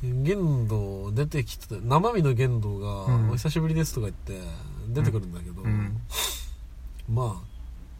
[0.02, 4.46] 玄道出てきてた、生身の玄道が、うんお久しぶりですとか言って、
[4.88, 6.00] 出てくるんだけど、うん。
[7.08, 7.48] まあ、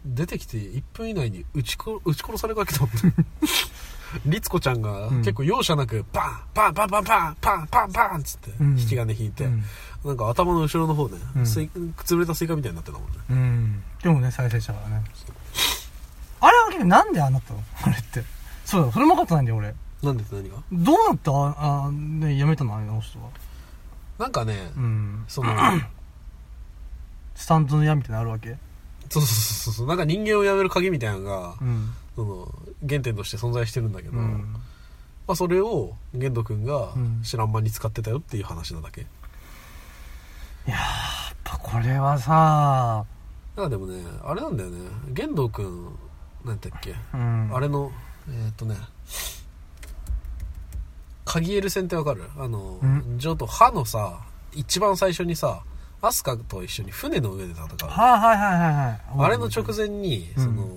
[0.05, 3.13] 出てきて1分以内に撃ちこ撃ち殺されかけたもんね。
[4.25, 9.63] リツコちゃんがうん結構容赦なく、パンパンパンパンパンパンパンパンっつって、うん引き金引いて、うん
[10.05, 13.17] なんか頭の後ろの方ね、うん潰れたスイカみたいになってたもんね。
[13.29, 13.83] うん。
[14.01, 15.03] でもね、再生したからね。
[16.41, 18.23] あれは結局なんでああなったのあれって。
[18.65, 19.75] そうだ、それも分かってないんだよ、俺。
[20.01, 20.55] なんでって何が？
[20.71, 23.25] どうなってあ、あ、ね、やめたのあれの人は。
[24.17, 25.25] なんかね、うん。
[25.27, 25.53] その、
[27.35, 28.57] スタンドの矢みたいなのあるわけ？
[29.09, 31.93] そうそうそうそう、なんか人間をやめる鍵みたいなのが、うん。
[32.15, 32.51] その、
[32.87, 34.55] 原点として存在してるんだけど、まうん。
[35.27, 39.01] あそれを、玄斗くんがうん知らん間に使ってたよっていう話なだけ。
[40.65, 43.03] やっぱこれはさ、
[43.55, 44.77] だからでもね、あれなんだよね、
[45.09, 45.95] 玄斗くん、
[46.45, 47.49] なんて言っけ、うん。
[47.53, 47.91] あれの、
[48.27, 48.75] えーっとね、
[51.25, 52.23] カギエル戦ってわかる？
[52.37, 54.19] あのうん、ジョーと歯のさ、
[54.53, 55.61] 一番最初にさ、
[56.01, 57.89] アスカと一緒に船の上で戦う。
[57.89, 59.25] はいはいはいはいはい。
[59.25, 60.67] あれの直前に、うんその、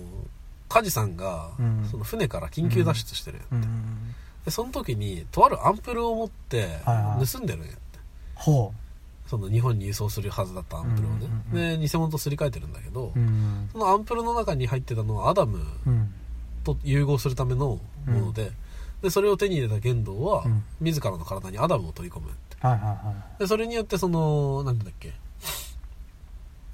[0.69, 4.15] カジさんがうん、その船から緊急脱出してる、うん。
[4.43, 6.69] で、その時に、とあるアンプルを持ってはい
[7.17, 7.79] はい、盗んでるんやって。
[8.35, 8.73] ほ
[9.27, 11.27] その日本に輸送するはずだったアンプルをね。
[11.51, 13.19] うんうんうんで、偽物とすり替えてるんだけど、う。
[13.19, 13.69] うん。
[13.71, 16.13] そのアンプルの中に入ってたのはアダムうん。
[16.63, 18.51] と融合するためのもので、
[19.01, 22.52] で、それを手に入れた玄道は、うん自らの体にアダムを取り込むって。
[22.63, 25.13] はいはいはで、それによってその、なんだっけ、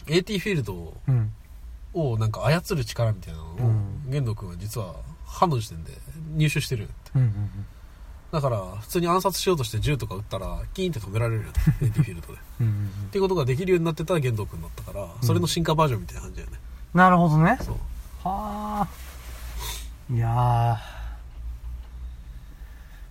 [0.08, 1.12] AT フィールドをい。
[1.12, 1.32] うん。
[1.92, 5.92] をなんか操る力みたいなのを、うん玄道君は実は歯の時点で
[6.36, 7.12] 入手してるんやって。
[7.16, 7.50] うんうん
[8.32, 11.48] だから、普通に暗殺しようとして銃とか撃ったら、キーンって止められるよ、
[11.82, 12.34] AT フィールドで。
[12.34, 12.68] っうん。
[12.68, 16.60] うんうんていうことができるようになってたら玄道君だったから、それの進化バージョンみたいな感じだよね。
[16.94, 17.58] なるほどね。
[17.60, 17.76] そう。
[18.24, 18.88] はあ。
[20.14, 20.80] いや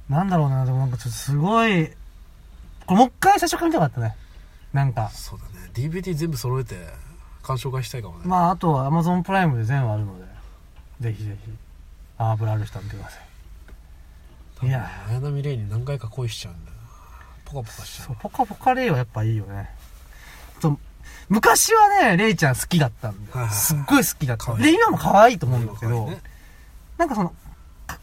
[0.09, 0.13] ー。
[0.13, 1.91] なんだろうな、でもなんかちょっとすごい、
[2.89, 4.17] これもう一回最初から見たかったね。
[4.73, 5.11] なんか。
[5.11, 5.71] そうだね。
[5.75, 6.75] DVD 全部揃えて、
[7.43, 8.23] 鑑賞会したいかもね。
[8.25, 10.25] まあ、あとは Amazon プライムで全話あるので、
[11.01, 11.53] ぜひぜひ、
[12.17, 14.67] アーブラある人は見てください。
[14.67, 16.83] いや綾波レイに何回か恋しちゃうんだよな。
[17.45, 19.71] ポカポカしちゃそうう、ポカポカレイはやっぱいいよね。
[20.61, 20.79] そう
[21.29, 23.33] 昔はね、レイちゃん好きだったんだよ。
[23.33, 24.55] はいはいはいすっごい好きだった。
[24.55, 26.21] で、今も可愛いと思うんだけど、ね
[26.97, 27.33] なんかその、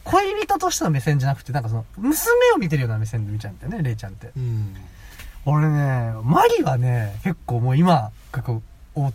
[0.04, 4.32] 恋人としての目線じゃなくて、なんかその、娘を見てるような目線で見ちゃうんだよね、レイちゃんって。
[4.36, 4.76] うん。
[5.46, 8.62] 俺ね、マリはね、結構もう今、結構、
[8.96, 9.14] おーっ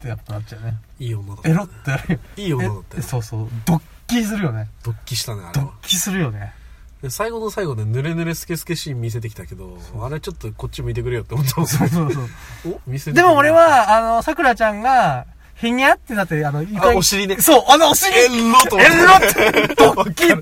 [0.00, 0.74] てやっぱなっちゃうね。
[0.98, 1.48] いい女だった。
[1.48, 2.18] エロってなるよ。
[2.36, 3.02] いい女だったえよ。
[3.02, 3.48] そうそう。
[3.64, 4.68] ドッキリするよね。
[4.82, 5.66] ドッキしたね、あれは。
[5.66, 6.54] ドッキリするよね。
[7.02, 12.28] で最後の最後でヌレヌレスケスケシーン見せてきたけど、あれちょっとこっち向いてくれよって思ったもんそうそうそう。
[12.78, 15.26] お見せてでも俺、は、あの、桜ちゃんが、
[15.62, 17.36] ひにゃってなって、あの、いあ、お尻ね。
[17.40, 19.44] そう、あのお尻エロと思エって。
[19.46, 20.32] ロって、ドッキリ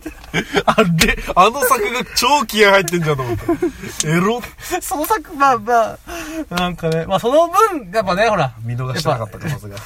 [0.64, 4.08] あれ、あの作が超気合入ってんじゃんと思った。
[4.08, 4.40] エロ
[4.80, 5.98] その作、まあま
[6.50, 9.76] あ、なんかね、まあその分、やっぱね、ほら、見逃してなかったか、まさか。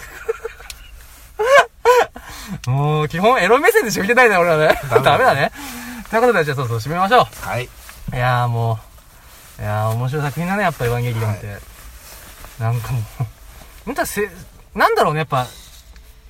[2.71, 4.81] もう、基本エロ目線でしか見てないね、俺はね。
[5.03, 5.51] ダメだね。
[6.11, 7.65] ということで、じゃあそうそう、締めましょはい。
[7.65, 8.17] う。
[8.17, 8.79] いやーも
[9.59, 11.59] う、いやー面白い作品だね、やっぱエヴァンゲリオンって。
[12.61, 13.03] なんかもう、
[13.87, 14.31] 本当はせ、
[14.75, 15.47] なんだろうね、やっぱ、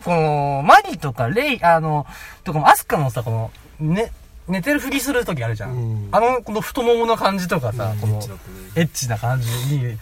[0.04, 2.06] この、マリとかレイ、あの、
[2.44, 4.12] とかも、アスカのさ、この、ね、
[4.48, 5.72] 寝てるふりするときあるじゃん。
[5.72, 8.20] うんあの、この太ももの感じとかさ、この
[8.76, 9.98] エッチ、な感じに、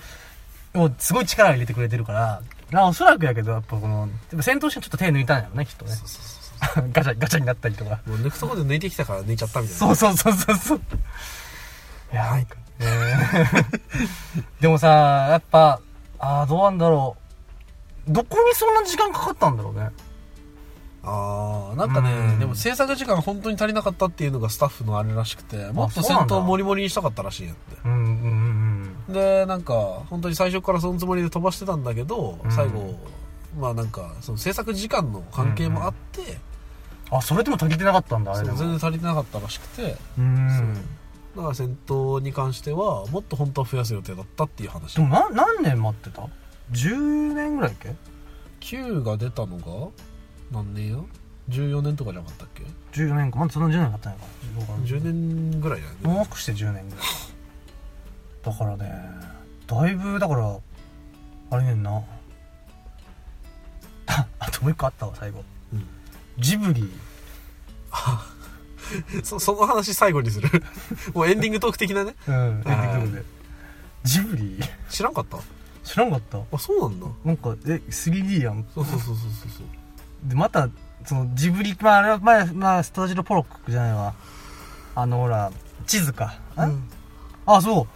[0.75, 4.09] もうすごい力を入れてくれてるから、まあおそらくやけど、やっぱこの、
[4.41, 5.93] 戦闘してちょっと手抜いたんやろね、きっとね。
[5.93, 6.43] そうそうそう
[6.93, 8.01] ガチャ、ガチャになったりとか。
[8.07, 9.79] もう抜くとこで抜いてきたから抜いちゃったみたいな。
[9.79, 10.81] そうそうそうそうそう。
[12.13, 13.51] いや、なんか、ね
[14.61, 15.81] でもさ、やっぱ、
[16.19, 17.22] ああ、どうなんだろう。
[18.09, 19.91] どこにそんな時間かかったんだろうね。
[21.05, 27.77] ああ、なんかね、うんでも制作時間本当に足りなかったっていうのがスタッフのあれらしくて、もっと戦闘モリモリにしたかったらしいんやって。
[27.85, 28.01] うんうん
[29.07, 29.75] うんで、なんか、
[30.11, 32.95] 本当に最初からそのつもりで飛ばしてたんだけど、うん最後、
[33.59, 36.21] まあなんか、その制作時間の関係もあって、
[37.11, 37.19] うん。
[37.19, 40.75] あ、それでも足りてなかったんだ、あれ全然足りてなかったらしくて、うん。
[41.37, 45.03] だから戦闘に関しては、もっと本当は増やす予定だったっていう話で。
[45.03, 46.23] もな、何年待ってた？
[46.73, 47.95] ?10 年ぐらいっけ
[48.61, 49.91] ？9が出たのが、
[50.51, 50.99] 何年や
[51.51, 52.63] ?14 年とかじゃなかったっけ
[53.01, 53.39] ?14 年か。
[53.39, 54.25] まだその10年かったんやか。
[54.87, 55.05] 15 ?10
[55.53, 55.99] 年ぐらいだよね。
[56.03, 57.05] もう少しで10年ぐらい
[58.45, 58.93] だからね
[59.69, 60.57] だいぶだから
[61.51, 62.03] あれねんな
[64.07, 65.87] あ あともう一個あったわ最後、うん
[66.39, 66.91] ジブリ
[69.23, 70.49] そその話最後にする？
[71.15, 73.25] もうエンディングトーク的なねうんエンディングで
[74.03, 74.59] ジブリ
[74.91, 75.39] 知らんかった？
[75.93, 76.39] 知らんかった。
[76.39, 77.07] あそうなんだ。
[77.23, 78.65] なんかえ 3D やん。
[78.75, 79.27] そうそうそうそう
[79.59, 80.29] そう。
[80.29, 80.71] でまた
[81.05, 84.15] そのジブリまああれは前まあスタジオポロックじゃないわ。
[84.95, 85.53] あのほら
[85.87, 86.89] 地図か、そう、ん。
[87.45, 87.87] あそう。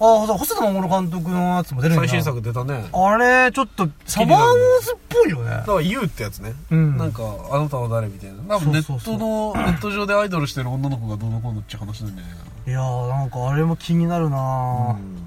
[0.00, 2.90] あそう細田守監督のやつも出るんだ最新作出たね。
[2.92, 5.50] あれちょっとサマーウォーズっぽいよね。
[5.50, 6.98] だから YOU ってやつね、うん。
[6.98, 8.42] なんかあなたは誰みたいな。
[8.42, 9.14] なんかネそうそう。
[9.14, 12.34] ットのネット上でアイドルしてる女の子がどうのこうのって話なんだよね
[12.66, 15.23] いやーなんかあれも気になるなー、うん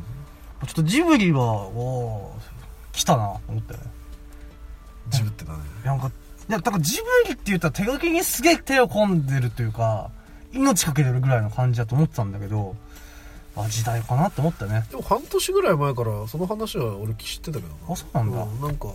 [0.66, 3.86] ちょっとジブリはおー来たなと思ったよね
[5.10, 10.10] ジブってだねなんかいやだからジブリって言ったら手書きにすげえ手を込んでるというか
[10.54, 12.76] 命かけてるぐらいの感じだと思ってたんだけど
[13.56, 14.86] あ時代かなって思ったね。
[14.92, 17.74] でも半年ぐらい前からその話は俺知ってたけどな。
[17.90, 18.88] あそうなんだ、うんなんか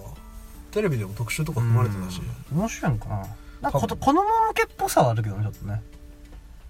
[0.70, 2.20] テレビでも特集とか組まれてたし。
[2.52, 3.26] うん面白いんかな。
[3.60, 4.20] なんか子供向
[4.54, 5.82] けっぽさはあるけどねちょっとね。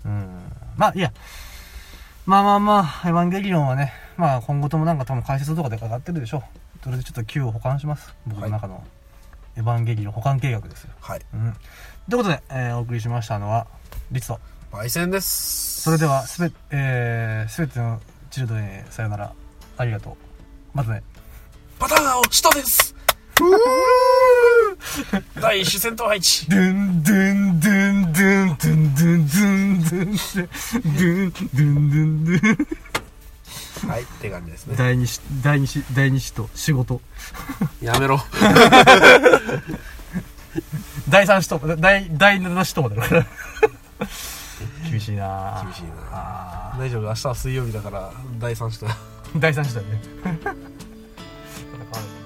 [0.07, 0.43] うん。
[0.77, 1.13] まあいいや。
[2.25, 6.43] まあまあまあエヴァンゲリオンはねまあ今後ともなんか多分解説とかで上がってるでしょう。
[6.85, 8.15] それでちょっと Q を保管します。
[8.27, 8.85] 僕の中の
[9.57, 10.91] エヴァンゲリオン保管計画ですよ。
[11.01, 11.21] はい。
[11.35, 11.53] うん。
[12.09, 13.67] ということで、えーお送りしましたのは
[14.11, 14.41] リツと。
[14.73, 15.83] 焙煎です。
[15.83, 18.01] それではすべ,、えー、すべての
[18.31, 19.33] チルドレンへさよなら。
[19.77, 20.15] ありがとう。
[20.75, 21.03] またね。
[21.79, 22.95] パターンを下です。
[25.41, 26.49] 第一子戦闘配置。
[26.49, 32.67] ドゥンドゥンドゥンドゥンドゥンドゥンドゥンドゥンドゥンドゥンドゥンドゥン
[33.89, 34.77] はいって感じですね。
[34.77, 37.01] 第二子第二子第二子と仕事。
[37.81, 38.21] やめろ。
[41.09, 43.27] 第三子と第第七子ともだから
[44.91, 45.63] 厳しいな。
[45.65, 45.91] 厳しいな。
[46.13, 47.03] あ大丈夫。
[47.03, 48.95] 明日は水曜日だから第三子とー
[49.39, 50.01] 第三子だよね